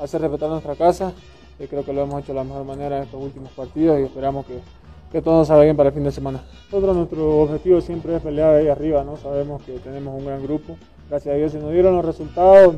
[0.00, 1.12] hacer respetar nuestra casa
[1.58, 4.04] y creo que lo hemos hecho de la mejor manera en estos últimos partidos y
[4.04, 4.60] esperamos que,
[5.10, 6.44] que todo salga bien para el fin de semana.
[6.70, 9.16] Nosotros nuestro objetivo siempre es pelear ahí arriba, ¿no?
[9.16, 10.76] sabemos que tenemos un gran grupo,
[11.08, 12.76] gracias a Dios se nos dieron los resultados,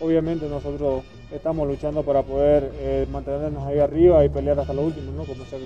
[0.00, 5.12] obviamente nosotros estamos luchando para poder eh, mantenernos ahí arriba y pelear hasta lo último,
[5.12, 5.24] ¿no?
[5.24, 5.58] Como se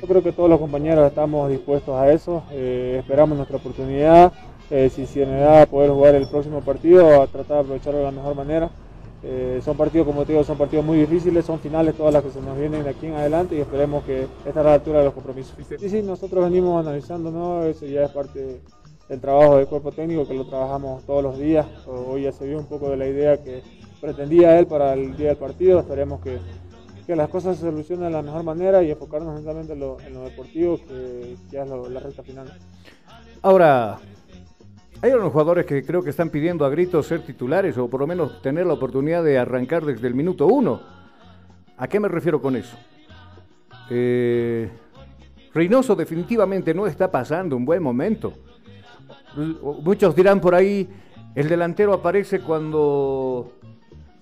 [0.00, 4.32] Yo creo que todos los compañeros estamos dispuestos a eso, eh, esperamos nuestra oportunidad,
[4.70, 8.04] eh, si se nos da poder jugar el próximo partido, a tratar de aprovecharlo de
[8.04, 8.70] la mejor manera.
[9.62, 12.40] Son partidos, como te digo, son partidos muy difíciles, son finales todas las que se
[12.40, 15.12] nos vienen de aquí en adelante y esperemos que estar a la altura de los
[15.12, 15.54] compromisos.
[15.78, 17.64] Sí, sí, nosotros venimos analizando, ¿no?
[17.64, 18.62] Eso ya es parte
[19.10, 21.66] del trabajo del cuerpo técnico que lo trabajamos todos los días.
[21.86, 23.62] Hoy ya se vio un poco de la idea que
[24.00, 25.80] pretendía él para el día del partido.
[25.80, 26.38] Esperemos que,
[27.06, 30.14] que las cosas se solucionen de la mejor manera y enfocarnos netamente en lo, en
[30.14, 32.52] lo deportivo, que ya es la recta final.
[33.42, 33.98] Ahora,
[35.02, 38.06] hay unos jugadores que creo que están pidiendo a gritos ser titulares o por lo
[38.06, 40.80] menos tener la oportunidad de arrancar desde el minuto uno.
[41.78, 42.76] ¿A qué me refiero con eso?
[43.88, 44.68] Eh,
[45.54, 48.34] Reynoso definitivamente no está pasando un buen momento.
[49.82, 50.88] Muchos dirán por ahí,
[51.34, 53.52] el delantero aparece cuando,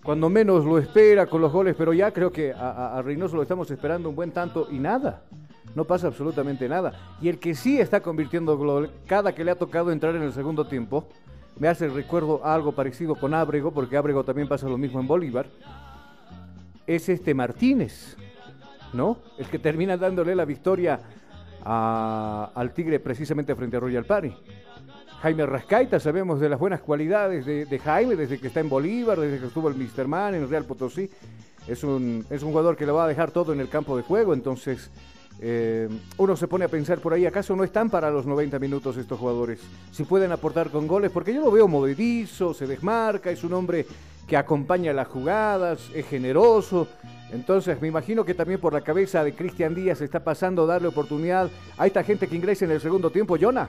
[0.08, 3.42] cuando menos lo espera con los goles, pero ya creo que a, a Reynoso lo
[3.42, 5.24] estamos esperando un buen tanto y nada
[5.74, 6.94] no pasa absolutamente nada.
[7.20, 10.66] Y el que sí está convirtiendo cada que le ha tocado entrar en el segundo
[10.66, 11.06] tiempo,
[11.58, 15.44] me hace recuerdo algo parecido con Ábrego, porque Ábrego también pasa lo mismo en Bolívar,
[16.86, 18.16] es este Martínez,
[18.94, 19.18] ¿no?
[19.36, 21.00] El que termina dándole la victoria
[21.66, 24.34] al Tigre precisamente frente a Royal Party.
[25.22, 29.40] Jaime Rascaita, sabemos de las buenas cualidades de, Jaime desde que está en Bolívar, desde
[29.40, 30.06] que estuvo el Mr.
[30.06, 31.10] Man en Real Potosí.
[31.66, 34.04] Es un, es un jugador que le va a dejar todo en el campo de
[34.04, 34.90] juego, entonces
[35.40, 38.96] eh, uno se pone a pensar por ahí, ¿acaso no están para los 90 minutos
[38.96, 39.60] estos jugadores?
[39.90, 43.86] Si pueden aportar con goles, porque yo lo veo movedizo, se desmarca, es un hombre
[44.26, 46.86] que acompaña las jugadas, es generoso.
[47.32, 51.50] Entonces me imagino que también por la cabeza de Cristian Díaz está pasando darle oportunidad
[51.76, 53.68] a esta gente que ingresa en el segundo tiempo, Jonah.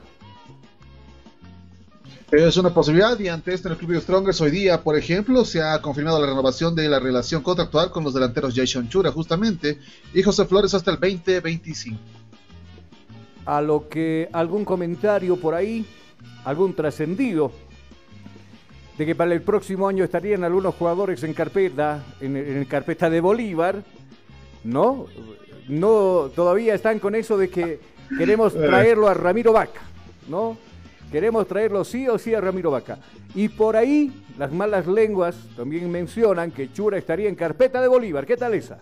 [2.31, 5.43] Es una posibilidad y ante esto en el Club de Strongers hoy día, por ejemplo,
[5.43, 9.79] se ha confirmado la renovación de la relación contractual con los delanteros Jason Chura justamente
[10.13, 11.97] y José Flores hasta el 2025.
[13.47, 15.87] A lo que algún comentario por ahí,
[16.45, 17.51] algún trascendido
[18.95, 23.21] de que para el próximo año estarían algunos jugadores en carpeta, en, en carpeta de
[23.21, 23.83] Bolívar,
[24.63, 25.07] ¿no?
[25.67, 27.79] No, todavía están con eso de que
[28.19, 29.81] queremos traerlo a Ramiro Vaca,
[30.27, 30.68] ¿no?
[31.11, 32.99] Queremos traerlo sí o sí a Ramiro Vaca.
[33.33, 38.25] Y por ahí las malas lenguas también mencionan que Chura estaría en carpeta de Bolívar.
[38.25, 38.79] ¿Qué tal esa?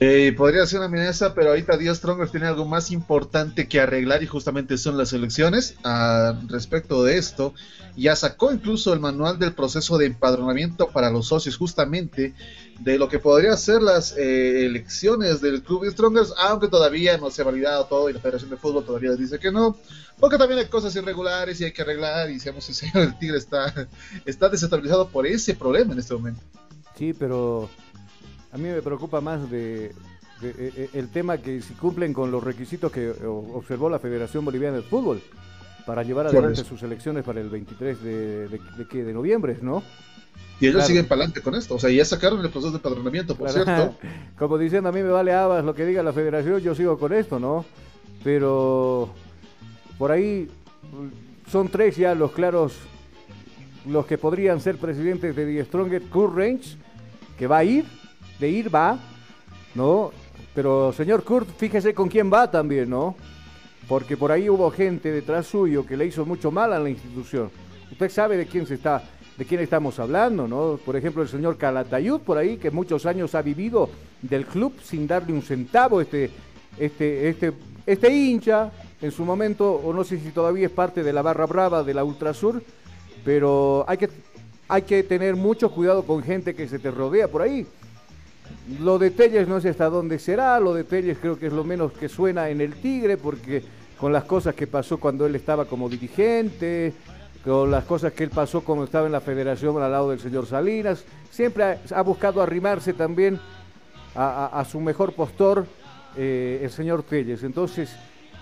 [0.00, 4.24] Eh, podría ser una amenaza, pero ahorita Díaz Strongers tiene algo más importante que arreglar
[4.24, 5.76] y justamente son las elecciones.
[5.84, 7.54] Ah, respecto de esto,
[7.96, 12.34] ya sacó incluso el manual del proceso de empadronamiento para los socios, justamente
[12.80, 17.42] de lo que podría ser las eh, elecciones del club Strongers, aunque todavía no se
[17.42, 19.76] ha validado todo y la Federación de Fútbol todavía dice que no,
[20.18, 22.30] porque también hay cosas irregulares y hay que arreglar.
[22.30, 26.42] Y seamos sinceros, el Tigre está desestabilizado por ese problema en este momento.
[26.96, 27.68] Sí, pero
[28.54, 29.92] a mí me preocupa más de, e,
[30.42, 34.82] e, el tema que si cumplen con los requisitos que observó la Federación Boliviana de
[34.82, 35.20] Fútbol
[35.84, 39.82] para llevar adelante sus elecciones para el 23 de, de, de noviembre, ¿no?
[40.60, 41.74] Y ellos siguen para adelante con esto.
[41.74, 43.96] O sea, ya sacaron el proceso de padronamiento, por cierto.
[44.38, 47.12] Como diciendo, a mí me vale habas lo que diga la federación, yo sigo con
[47.12, 47.64] esto, ¿no?
[48.22, 49.12] Pero
[49.98, 50.48] por ahí
[51.50, 52.76] son tres ya los claros
[53.84, 56.76] los que podrían ser presidentes de The Strongest Kurt Range,
[57.36, 57.84] que va a ir,
[58.38, 58.98] de ir va,
[59.74, 60.12] ¿no?
[60.54, 63.16] Pero señor Kurt, fíjese con quién va también, ¿no?
[63.88, 67.50] Porque por ahí hubo gente detrás suyo que le hizo mucho mal a la institución.
[67.90, 69.02] Usted sabe de quién se está,
[69.36, 70.78] de quién estamos hablando, ¿no?
[70.84, 73.90] Por ejemplo, el señor Calatayud por ahí, que muchos años ha vivido
[74.22, 76.30] del club sin darle un centavo, este,
[76.78, 77.52] este, este,
[77.84, 78.70] este hincha,
[79.02, 81.92] en su momento, o no sé si todavía es parte de la barra brava de
[81.92, 82.62] la Ultrasur,
[83.24, 84.08] pero hay que,
[84.68, 87.66] hay que tener mucho cuidado con gente que se te rodea por ahí.
[88.80, 91.64] Lo de Telles no sé hasta dónde será, lo de Telles creo que es lo
[91.64, 93.62] menos que suena en el Tigre, porque
[94.00, 96.94] con las cosas que pasó cuando él estaba como dirigente,
[97.44, 100.46] con las cosas que él pasó cuando estaba en la federación al lado del señor
[100.46, 103.38] Salinas, siempre ha, buscado arrimarse también
[104.16, 105.66] a, su mejor postor,
[106.16, 107.42] eh, el señor Telles.
[107.42, 107.94] Entonces,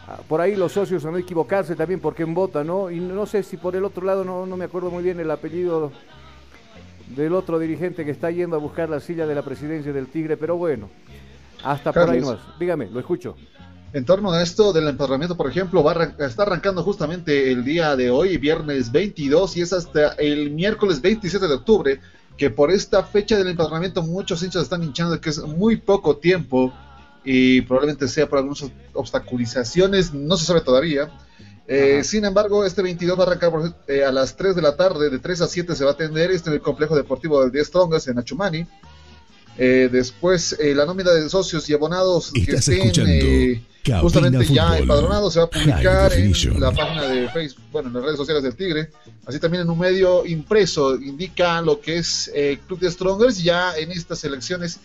[0.06, 2.92] ah, por ahí los socios a no equivocarse también por quién vota, ¿no?
[2.92, 5.90] Y no sé si por el otro lado, no me acuerdo muy bien el apellido
[7.16, 10.36] del otro dirigente que está yendo a buscar la silla de la presidencia del Tigre,
[10.36, 10.90] pero bueno,
[11.64, 12.38] hasta por ahí más.
[12.58, 13.36] Dígame, lo escucho.
[13.92, 18.10] En torno a esto del empadronamiento, por ejemplo, va está arrancando justamente el día de
[18.10, 22.00] hoy, viernes 22, y es hasta el miércoles 27 de octubre,
[22.38, 26.72] que por esta fecha del empadronamiento muchos hinchas están hinchando que es muy poco tiempo
[27.22, 31.10] y probablemente sea por algunas obstaculizaciones, no se sabe todavía.
[31.66, 33.52] Eh, sin embargo, este 22 va a arrancar
[33.86, 36.30] eh, a las 3 de la tarde, de 3 a 7 se va a atender
[36.30, 38.66] este en el complejo deportivo del 10 Strongest en Achumani.
[39.58, 42.90] Eh, después, la nómina de socios y abonados que estén
[44.00, 48.04] justamente ya empadronados se va a publicar en la página de Facebook, bueno, en las
[48.04, 48.90] redes sociales del Tigre.
[49.26, 53.76] Así también en un medio impreso indica lo que es el Club de Strongers ya
[53.76, 54.80] en estas elecciones,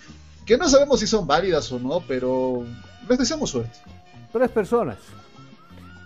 [0.45, 2.65] que no sabemos si son válidas o no, pero
[3.07, 3.79] les deseamos suerte.
[4.31, 4.97] Tres personas.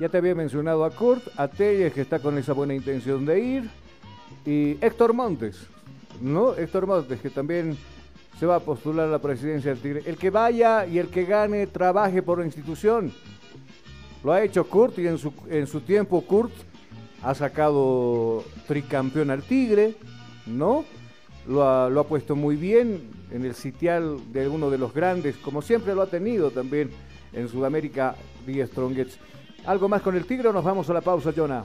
[0.02, 3.40] Ya te había mencionado a Kurt, a Telles, que está con esa buena intención de
[3.40, 3.70] ir,
[4.48, 5.68] y Héctor Montes,
[6.20, 6.56] ¿no?
[6.56, 7.78] Héctor Montes, que también
[8.40, 10.02] se va a postular a la presidencia del Tigre.
[10.08, 13.14] El que vaya y el que gane, trabaje por la institución.
[14.24, 16.52] Lo ha hecho Kurt y en su, en su tiempo Kurt
[17.22, 19.94] ha sacado tricampeón al Tigre,
[20.48, 20.84] ¿no?
[21.48, 25.38] Lo ha, lo ha puesto muy bien en el sitial de uno de los grandes,
[25.38, 26.90] como siempre lo ha tenido también
[27.34, 28.16] en Sudamérica,
[28.48, 29.20] The Strongest.
[29.66, 31.64] ¿Algo más con el Tigre o nos vamos a la pausa, Jonah?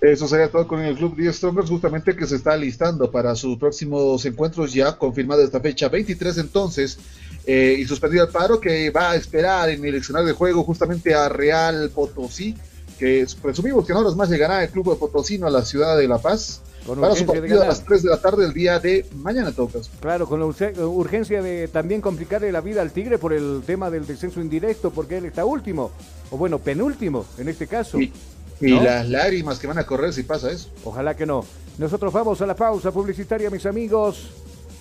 [0.00, 3.58] Eso sería todo con el Club 10 Strongers, justamente que se está listando para sus
[3.58, 6.98] próximos encuentros ya confirmada esta fecha 23 entonces
[7.46, 11.14] eh, y suspendido el paro que va a esperar en el escenario de juego justamente
[11.14, 12.56] a Real Potosí,
[12.98, 16.08] que presumimos que en horas más llegará el Club de Potosino a la ciudad de
[16.08, 19.52] La Paz para su partido a las 3 de la tarde del día de mañana,
[19.52, 19.90] tocas.
[20.00, 24.06] Claro, con la urgencia de también complicarle la vida al Tigre por el tema del
[24.06, 25.90] descenso indirecto, porque él está último,
[26.30, 27.98] o bueno, penúltimo en este caso.
[28.00, 28.12] Y,
[28.60, 30.68] las lágrimas que van a correr si pasa eso.
[30.84, 31.46] Ojalá que no.
[31.78, 34.30] Nosotros vamos a la pausa publicitaria, mis amigos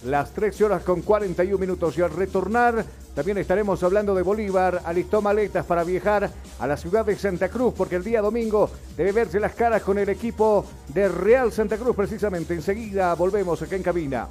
[0.03, 2.85] las 13 horas con 41 minutos y al retornar
[3.15, 6.29] también estaremos hablando de Bolívar, alistó maletas para viajar
[6.59, 9.97] a la ciudad de Santa Cruz porque el día domingo debe verse las caras con
[9.97, 12.53] el equipo de Real Santa Cruz precisamente.
[12.53, 14.27] Enseguida volvemos acá en cabina.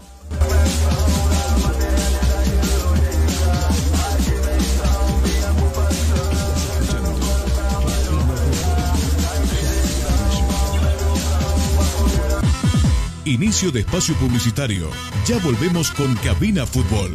[13.29, 14.89] Inicio de espacio publicitario.
[15.27, 17.15] Ya volvemos con Cabina Fútbol.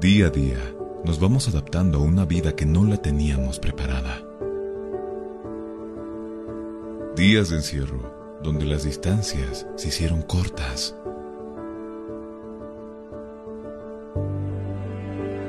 [0.00, 0.74] Día a día,
[1.04, 4.22] nos vamos adaptando a una vida que no la teníamos preparada.
[7.14, 10.94] Días de encierro, donde las distancias se hicieron cortas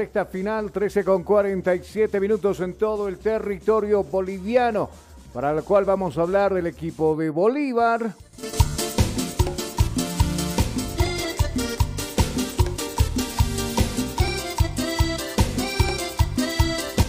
[0.00, 4.88] Recta final, 13 con 47 minutos en todo el territorio boliviano,
[5.30, 8.14] para el cual vamos a hablar del equipo de Bolívar.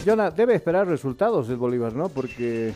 [0.05, 2.09] Jonah, debe esperar resultados del Bolívar, ¿no?
[2.09, 2.73] Porque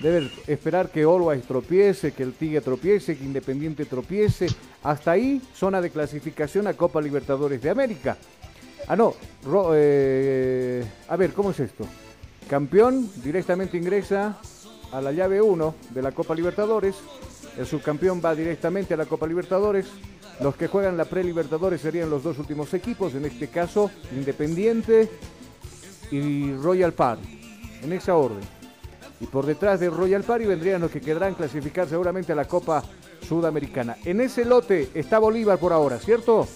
[0.00, 4.46] debe esperar que Always tropiece, que el Tigre tropiece, que Independiente tropiece.
[4.82, 8.16] Hasta ahí, zona de clasificación a Copa Libertadores de América.
[8.86, 9.14] Ah, no.
[9.74, 11.86] Eh, a ver, ¿cómo es esto?
[12.48, 14.38] Campeón directamente ingresa
[14.92, 16.96] a la llave 1 de la Copa Libertadores.
[17.56, 19.86] El subcampeón va directamente a la Copa Libertadores.
[20.40, 25.08] Los que juegan la pre-Libertadores serían los dos últimos equipos, en este caso Independiente
[26.10, 27.40] y Royal Party,
[27.82, 28.42] en esa orden.
[29.20, 32.82] Y por detrás de Royal Party vendrían los que quedarán clasificar seguramente a la Copa
[33.26, 33.96] Sudamericana.
[34.04, 36.46] En ese lote está Bolívar por ahora, ¿cierto?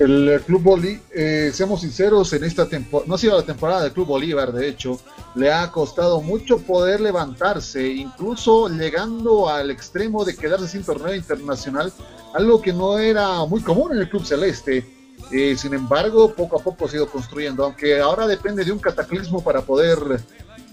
[0.00, 3.92] El Club Bolívar, eh, seamos sinceros, en esta temporada, no ha sido la temporada del
[3.92, 4.98] Club Bolívar, de hecho,
[5.34, 11.92] le ha costado mucho poder levantarse, incluso llegando al extremo de quedarse sin torneo internacional,
[12.32, 14.86] algo que no era muy común en el Club Celeste.
[15.30, 19.44] Eh, sin embargo, poco a poco ha ido construyendo, aunque ahora depende de un cataclismo
[19.44, 19.98] para poder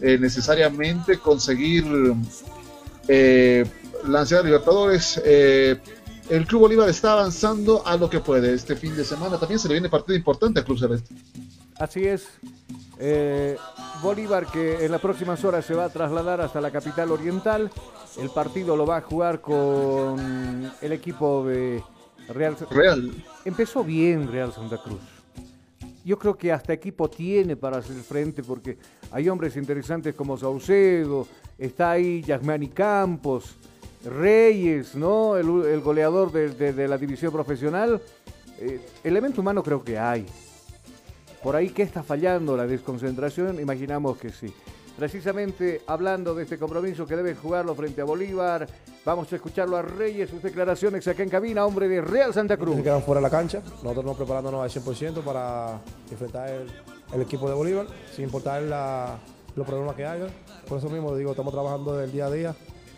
[0.01, 1.83] eh, necesariamente conseguir
[4.07, 5.21] lanzar a Libertadores
[6.29, 8.53] el Club Bolívar está avanzando a lo que puede.
[8.53, 11.15] Este fin de semana también se le viene partido importante al Club Celeste.
[11.79, 12.27] Así es.
[12.99, 13.57] Eh,
[14.01, 17.71] Bolívar que en las próximas horas se va a trasladar hasta la capital oriental.
[18.17, 21.83] El partido lo va a jugar con el equipo de
[22.27, 22.57] Real.
[22.71, 23.13] Real.
[23.45, 24.99] Empezó bien Real Santa Cruz.
[26.03, 28.77] yo creo que hasta equipo tiene para hacer frente porque
[29.11, 33.55] hay hombres interesantes como Saucedo, está ahí Yasmani Campos,
[34.09, 35.37] Reyes, ¿no?
[35.37, 38.01] El, goleador de, la división profesional.
[38.59, 40.25] Eh, elemento humano creo que hay.
[41.43, 42.57] Por ahí, ¿qué está fallando?
[42.57, 43.59] ¿La desconcentración?
[43.59, 44.53] Imaginamos que sí.
[44.97, 48.67] Precisamente hablando de este compromiso que debe jugarlo frente a Bolívar,
[49.05, 52.77] vamos a escucharlo a Reyes, sus declaraciones acá en cabina, hombre de Real Santa Cruz.
[52.77, 55.79] Se quedan fuera de la cancha, nosotros nos preparándonos al 100% para
[56.09, 56.49] enfrentar
[57.13, 57.85] el, equipo de Bolívar,
[58.15, 58.63] sin importar
[59.55, 60.27] los problemas que haya.
[60.67, 62.55] Por eso mismo digo, estamos trabajando del día a día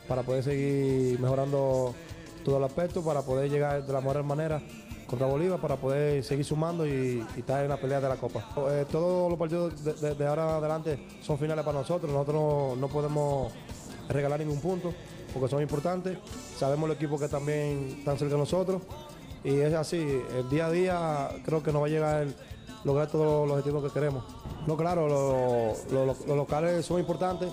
[0.10, 1.96] para poder seguir mejorando
[2.44, 4.62] todo el aspecto, para poder llegar de la mejor manera
[5.10, 8.48] contra Bolívar para poder seguir sumando y, estar en la pelea de la Copa.
[8.70, 13.52] Eh, todos los partidos de, ahora adelante son finales para nosotros, nosotros no, podemos
[14.08, 14.94] regalar ningún punto
[15.34, 16.18] porque son importantes,
[16.58, 18.82] sabemos el equipo que también están cerca de nosotros
[19.44, 22.36] y es así, el día a día creo que nos va a llegar el,
[22.84, 24.24] lograr todos los objetivos que queremos.
[24.68, 25.08] No, claro,
[25.92, 27.50] los locales son importantes,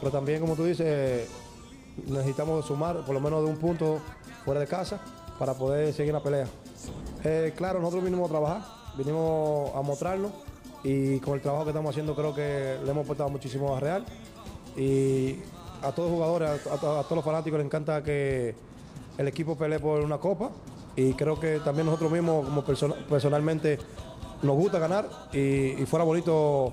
[0.00, 1.28] pero también como tú dices,
[2.06, 3.98] necesitamos sumar por lo menos de un punto
[4.44, 5.00] fuera de casa
[5.38, 6.46] para poder seguir la pelea.
[7.24, 8.62] Eh, claro, nosotros vinimos a trabajar,
[8.96, 10.32] vinimos a mostrarnos
[10.82, 14.04] y con el trabajo que estamos haciendo creo que le hemos aportado muchísimo a Real
[14.76, 15.36] y
[15.82, 18.54] a todos los jugadores, a, todos los fanáticos les encanta que
[19.18, 20.50] el equipo pelee por una copa
[20.94, 22.64] y creo que también nosotros mismos como
[23.08, 23.78] personalmente
[24.42, 26.72] nos gusta ganar y, fuera bonito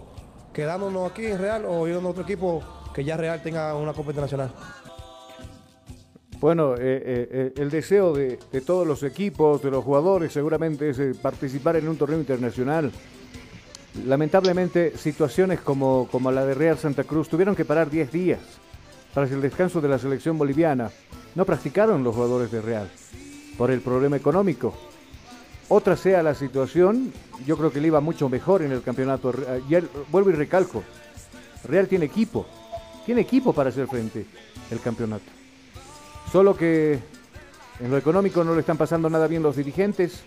[0.54, 2.62] quedándonos aquí en Real o ir a otro equipo
[2.94, 4.52] que ya Real tenga una copa internacional.
[6.44, 11.18] Bueno, eh, eh, eh, el deseo de, todos los equipos, de los jugadores, seguramente es
[11.20, 12.92] participar en un torneo internacional.
[14.06, 18.42] Lamentablemente, situaciones como, la de Real Santa Cruz tuvieron que parar 10 días
[19.14, 20.92] para el descanso de la selección boliviana.
[21.34, 22.90] No practicaron los jugadores de Real
[23.58, 24.76] por el problema económico.
[25.70, 27.14] Otra sea la situación,
[27.48, 29.34] yo creo que le iba mucho mejor en el campeonato.
[29.70, 29.78] Y
[30.12, 30.84] vuelvo y recalco,
[31.64, 32.46] Real tiene equipo,
[33.06, 34.26] tiene equipo para hacer frente
[34.70, 35.43] al campeonato.
[36.34, 36.98] Solo que
[37.80, 40.24] en lo económico no le están pasando nada bien los dirigentes.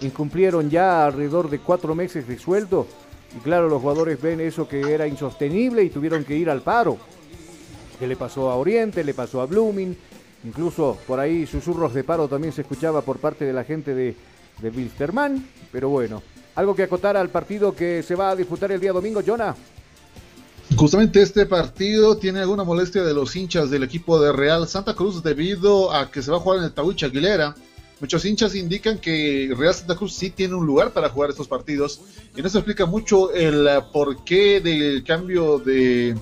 [0.00, 2.88] Incumplieron ya alrededor de cuatro meses de sueldo.
[3.36, 6.98] Y claro, los jugadores ven eso que era insostenible y tuvieron que ir al paro.
[8.00, 9.96] Que le pasó a Oriente, le pasó a Blooming.
[10.42, 14.16] Incluso por ahí susurros de paro también se escuchaba por parte de la gente de,
[14.60, 15.46] de Wilstermann.
[15.70, 16.24] Pero bueno,
[16.56, 19.54] algo que acotar al partido que se va a disputar el día domingo, Jonah.
[20.76, 25.22] Justamente este partido tiene alguna molestia de los hinchas del equipo de Real Santa Cruz
[25.22, 27.54] debido a que se va a jugar en el Tawich Aguilera.
[28.00, 32.00] Muchos hinchas indican que Real Santa Cruz sí tiene un lugar para jugar estos partidos
[32.34, 36.16] y no se explica mucho el porqué del cambio de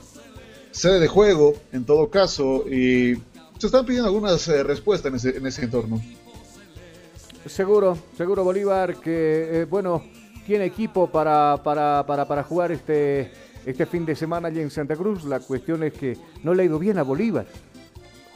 [0.72, 3.14] sede de juego en todo caso y
[3.58, 6.00] se están pidiendo algunas eh, respuestas en ese, entorno.
[7.46, 10.02] Seguro, seguro Bolívar que, eh, bueno,
[10.46, 13.30] tiene equipo para, para, para, para jugar este
[13.66, 15.24] este fin de semana allí en Santa Cruz.
[15.24, 17.46] La cuestión es que no le ha ido bien a Bolívar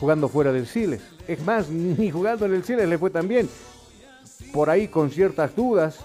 [0.03, 1.01] jugando fuera del Siles.
[1.29, 3.49] Es más, ni jugando en el Siles le fue tan bien.
[4.53, 6.01] Por ahí con ciertas dudas,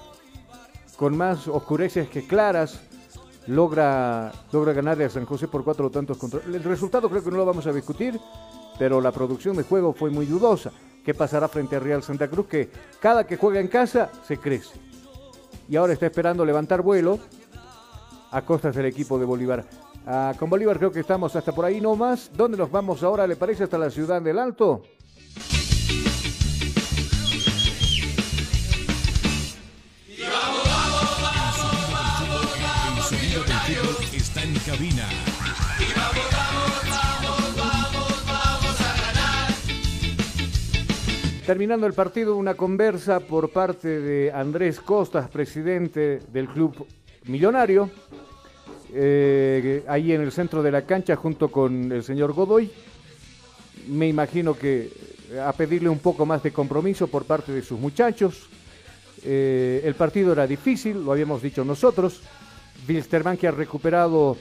[0.95, 2.79] con más oscureces que claras,
[3.47, 6.41] logra, logra ganarle a San José por cuatro tantos contra.
[6.45, 8.19] El resultado creo que no lo vamos a discutir,
[8.77, 10.71] pero la producción de juego fue muy dudosa.
[11.03, 12.47] ¿Qué pasará frente a Real Santa Cruz?
[12.47, 14.77] Que cada que juega en casa se crece.
[15.67, 17.17] Y ahora está esperando levantar vuelo
[18.31, 19.65] a costas del equipo de Bolívar.
[20.05, 22.31] Ah, con Bolívar creo que estamos hasta por ahí no más.
[22.33, 23.27] ¿Dónde nos vamos ahora?
[23.27, 24.83] ¿Le parece hasta la ciudad del Alto?
[34.13, 35.07] está en cabina.
[41.45, 46.85] Terminando el partido, una conversa por parte de Andrés Costas, presidente del club
[47.27, 47.89] millonario,
[48.93, 52.71] eh, ahí en el centro de la cancha junto con el señor Godoy.
[53.87, 54.89] Me imagino que
[55.43, 58.47] a pedirle un poco más de compromiso por parte de sus muchachos.
[59.23, 62.21] Eh, el partido era difícil, lo habíamos dicho nosotros.
[62.87, 64.37] Wilstermann que ha recuperado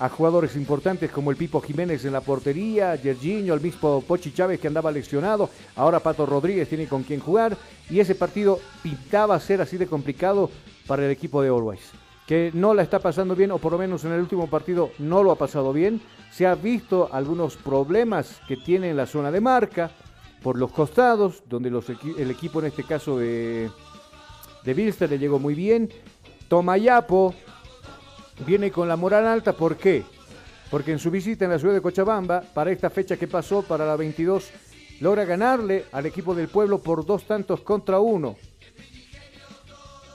[0.00, 4.58] a jugadores importantes como el Pipo Jiménez en la portería, Yerginho, el mismo Pochi Chávez
[4.58, 7.56] que andaba lesionado, ahora Pato Rodríguez tiene con quien jugar
[7.90, 10.50] y ese partido pintaba ser así de complicado
[10.86, 14.04] para el equipo de Always que no la está pasando bien, o por lo menos
[14.04, 16.00] en el último partido no lo ha pasado bien.
[16.30, 19.90] Se ha visto algunos problemas que tiene en la zona de marca,
[20.42, 23.70] por los costados, donde el equipo en este caso de,
[24.64, 25.88] de Bilster le llegó muy bien.
[26.48, 27.34] Tomayapo
[28.44, 30.02] viene con la moral alta, ¿por qué?
[30.70, 33.86] Porque en su visita en la ciudad de Cochabamba, para esta fecha que pasó, para
[33.86, 34.50] la 22,
[35.00, 38.36] logra ganarle al equipo del pueblo por dos tantos contra uno.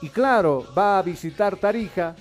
[0.00, 2.14] Y claro, va a visitar Tarija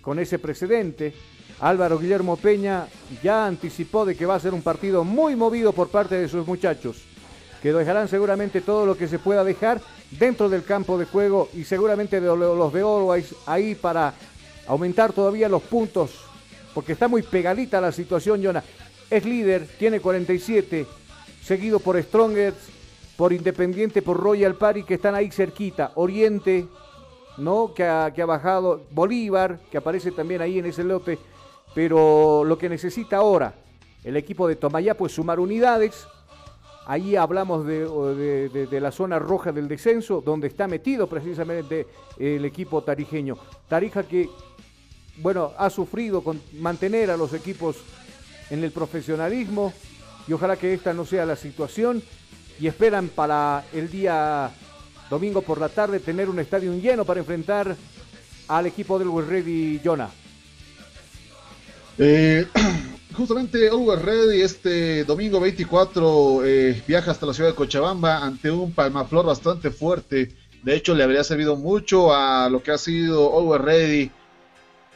[0.00, 1.14] con ese precedente.
[1.60, 2.88] Álvaro Guillermo Peña
[3.22, 6.44] ya anticipó de que va a ser un partido muy movido por parte de sus
[6.44, 7.02] muchachos,
[7.62, 11.62] que dejarán seguramente todo lo que se pueda dejar dentro del campo de juego y
[11.62, 14.14] seguramente los de ahí para
[14.66, 16.10] aumentar todavía los puntos,
[16.74, 18.64] porque está muy pegadita la situación, Jonah.
[19.08, 20.86] Es líder, tiene 47,
[21.44, 22.56] seguido por Strongers,
[23.16, 25.92] por Independiente, por Royal Party, que están ahí cerquita.
[25.94, 26.66] Oriente,
[27.38, 27.72] ¿no?
[27.74, 28.82] Que ha, bajado.
[28.90, 31.18] Bolívar, que aparece también ahí en ese lote.
[31.74, 33.54] Pero lo que necesita ahora
[34.04, 36.06] el equipo de Tomayapo es sumar unidades.
[36.86, 41.86] Ahí hablamos de, de, la zona roja del descenso, donde está metido precisamente
[42.18, 43.36] el equipo tarijeño.
[43.68, 44.28] Tarija que,
[45.18, 47.76] bueno, ha sufrido con mantener a los equipos
[48.50, 49.72] en el profesionalismo
[50.26, 52.02] y ojalá que esta no sea la situación
[52.58, 54.50] y esperan para el día
[55.12, 57.76] domingo por la tarde tener un estadio lleno para enfrentar
[58.48, 60.10] al equipo del West Ready Jonah.
[61.98, 62.46] Eh,
[63.14, 68.72] justamente Always Ready este domingo 24 eh, viaja hasta la ciudad de Cochabamba ante un
[68.72, 70.32] Palmaflor bastante fuerte.
[70.62, 74.10] De hecho, le habría servido mucho a lo que ha sido Always Ready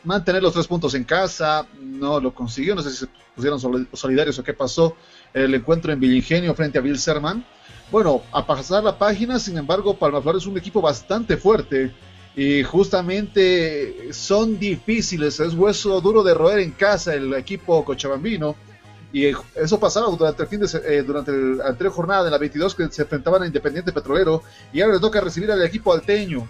[0.05, 1.67] mantener los tres puntos en casa.
[1.81, 3.61] No lo consiguió, no sé si se pusieron
[3.93, 4.97] solidarios o qué pasó.
[5.35, 7.45] El encuentro en Villingenio frente a Bill Serman
[7.91, 11.93] bueno, a pasar la página, sin embargo, Palmaflor es un equipo bastante fuerte
[12.35, 18.57] y justamente son difíciles, es hueso duro de roer en casa el equipo cochabambino.
[19.13, 22.75] Y eso pasaba durante el fin de eh, durante la anterior jornada de la 22
[22.75, 24.43] que se enfrentaban a Independiente Petrolero
[24.73, 26.47] y ahora le toca recibir al equipo alteño.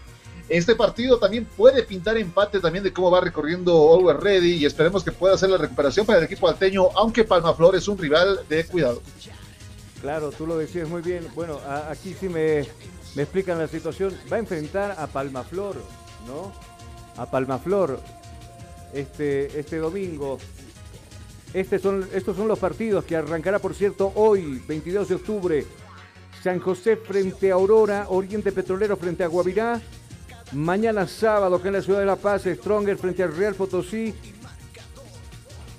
[0.48, 5.02] Este partido también puede pintar empate también de cómo va recorriendo Always Ready y esperemos
[5.02, 8.64] que pueda hacer la recuperación para el equipo alteño, aunque Palmaflor es un rival de
[8.64, 9.02] cuidado.
[10.00, 11.26] Claro, tú lo decías muy bien.
[11.34, 11.58] Bueno,
[11.90, 12.60] aquí sí me,
[13.16, 14.14] explican la situación.
[14.32, 15.76] Va a enfrentar a Palmaflor,
[16.28, 16.52] ¿no?
[17.20, 17.98] A Palmaflor
[18.92, 20.38] este, este domingo.
[21.52, 25.66] Este son, estos son los partidos que arrancará, por cierto, hoy, 22 de octubre.
[26.44, 29.80] San José frente a Aurora, Oriente Petrolero frente a Guavirá.
[30.52, 34.14] Mañana sábado, que en la ciudad de La Paz, Stronger frente al Real Potosí.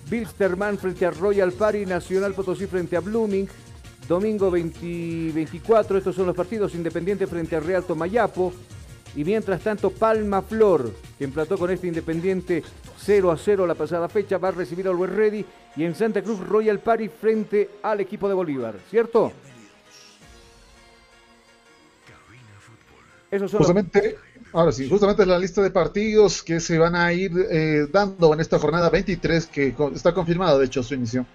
[0.09, 3.47] Bilsterman frente a Royal Party, Nacional Potosí frente a Blooming.
[4.07, 8.53] Domingo 24, estos son los partidos Independiente frente a Real Tomayapo.
[9.15, 12.63] Y mientras tanto, Palma Flor, que emplató con este Independiente
[12.99, 15.45] 0 a 0 la pasada fecha, va a recibir al Always Ready.
[15.77, 19.31] Y en Santa Cruz, Royal Party frente al equipo de Bolívar, ¿cierto?
[23.29, 24.17] Eso son justamente,
[24.53, 28.39] ahora sí, justamente la lista de partidos que se van a ir eh, dando en
[28.39, 31.25] esta jornada 23, que está confirmada, de hecho, su inicio.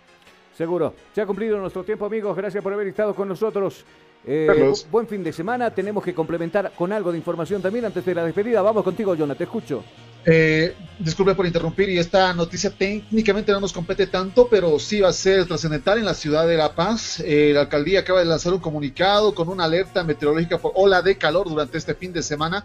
[0.57, 0.95] Seguro.
[1.15, 2.37] Se ha cumplido nuestro tiempo, amigos.
[2.37, 3.85] Gracias por haber estado con nosotros.
[4.27, 5.75] Eh, buen fin de semana.
[5.75, 8.63] Tenemos que complementar con algo de información también antes de la despedida.
[8.63, 9.35] Vamos contigo, Jonah.
[9.35, 9.83] Te escucho.
[10.25, 15.09] Eh, disculpe por interrumpir y esta noticia técnicamente no nos compete tanto, pero sí va
[15.09, 17.21] a ser trascendental en la ciudad de La Paz.
[17.21, 21.19] Eh, la alcaldía acaba de lanzar un comunicado con una alerta meteorológica por ola de
[21.19, 22.65] calor durante este fin de semana.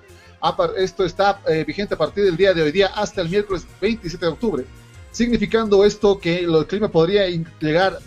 [0.78, 4.24] Esto está eh, vigente a partir del día de hoy día hasta el miércoles 27
[4.24, 4.66] de octubre
[5.10, 7.26] significando esto que el clima podría
[7.60, 7.98] llegar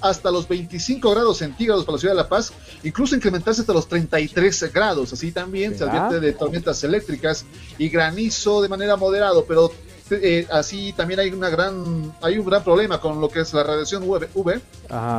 [0.00, 2.52] hasta los 25 grados centígrados para la ciudad de La Paz,
[2.82, 5.12] incluso incrementarse hasta los 33 grados.
[5.12, 7.44] Así también se advierte de tormentas eléctricas
[7.78, 9.72] y granizo de manera moderado, pero
[10.10, 13.62] eh, así también hay una gran hay un gran problema con lo que es la
[13.62, 14.60] radiación UV,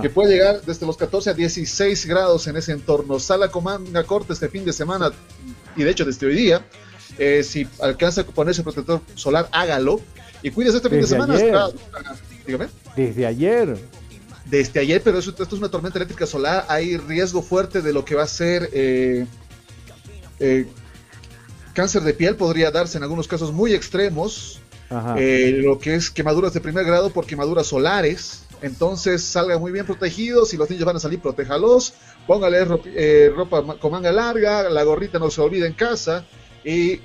[0.02, 3.20] que puede llegar desde los 14 a 16 grados en ese entorno.
[3.20, 5.12] Sala con manga corta este fin de semana
[5.76, 6.66] y de hecho desde hoy día.
[7.20, 10.02] Eh, si alcanza a ponerse protector solar, hágalo
[10.42, 11.36] y cuídese este fin de semana.
[12.46, 12.68] dígame.
[12.96, 13.78] Desde ayer.
[14.46, 16.66] Desde ayer, pero esto, es una tormenta eléctrica solar.
[16.68, 19.26] Hay riesgo fuerte de lo que va a ser eh,
[20.40, 20.68] eh,
[21.74, 22.36] cáncer de piel.
[22.36, 24.60] Podría darse en algunos casos muy extremos.
[25.18, 28.44] Eh, lo que es quemaduras de primer grado por quemaduras solares.
[28.62, 30.46] Entonces salga muy bien protegido.
[30.46, 31.94] Si los niños van a salir, protéjalos.
[32.28, 32.66] Póngale
[33.30, 34.70] ropa con manga larga.
[34.70, 36.26] La gorrita no se olvide en casa.
[36.66, 37.00] Y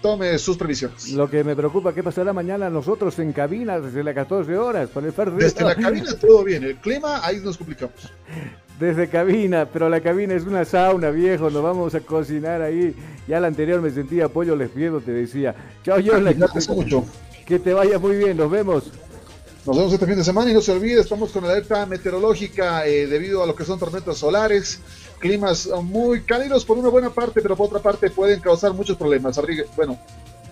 [0.00, 1.10] tome sus previsiones.
[1.12, 4.90] Lo que me preocupa, ¿qué pasará mañana nosotros en cabina desde las 14 horas?
[4.90, 7.94] Para el desde la cabina todo bien, el clima ahí nos complicamos.
[8.78, 12.94] Desde cabina, pero la cabina es una sauna, viejo, nos vamos a cocinar ahí.
[13.28, 15.54] Ya la anterior me sentía pollo les pierdo, te decía.
[15.84, 16.14] Chao, yo
[16.74, 17.04] mucho.
[17.44, 18.90] Que te vaya muy bien, nos vemos.
[19.66, 22.86] Nos vemos este fin de semana y no se olvide, estamos con la alerta meteorológica
[22.86, 24.80] eh, debido a lo que son tormentas solares
[25.20, 29.40] climas muy cálidos por una buena parte, pero por otra parte pueden causar muchos problemas.
[29.76, 29.98] Bueno,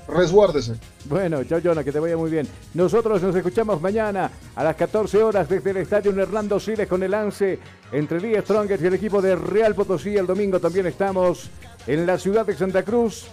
[0.06, 0.74] resguárdese.
[1.06, 2.46] Bueno, chao Jonah, que te vaya muy bien.
[2.74, 7.10] Nosotros nos escuchamos mañana a las 14 horas desde el estadio Hernando Siles con el
[7.10, 7.58] lance
[7.90, 10.16] entre Díaz Strongers y el equipo de Real Potosí.
[10.16, 11.50] El domingo también estamos
[11.86, 13.26] en la ciudad de Santa Cruz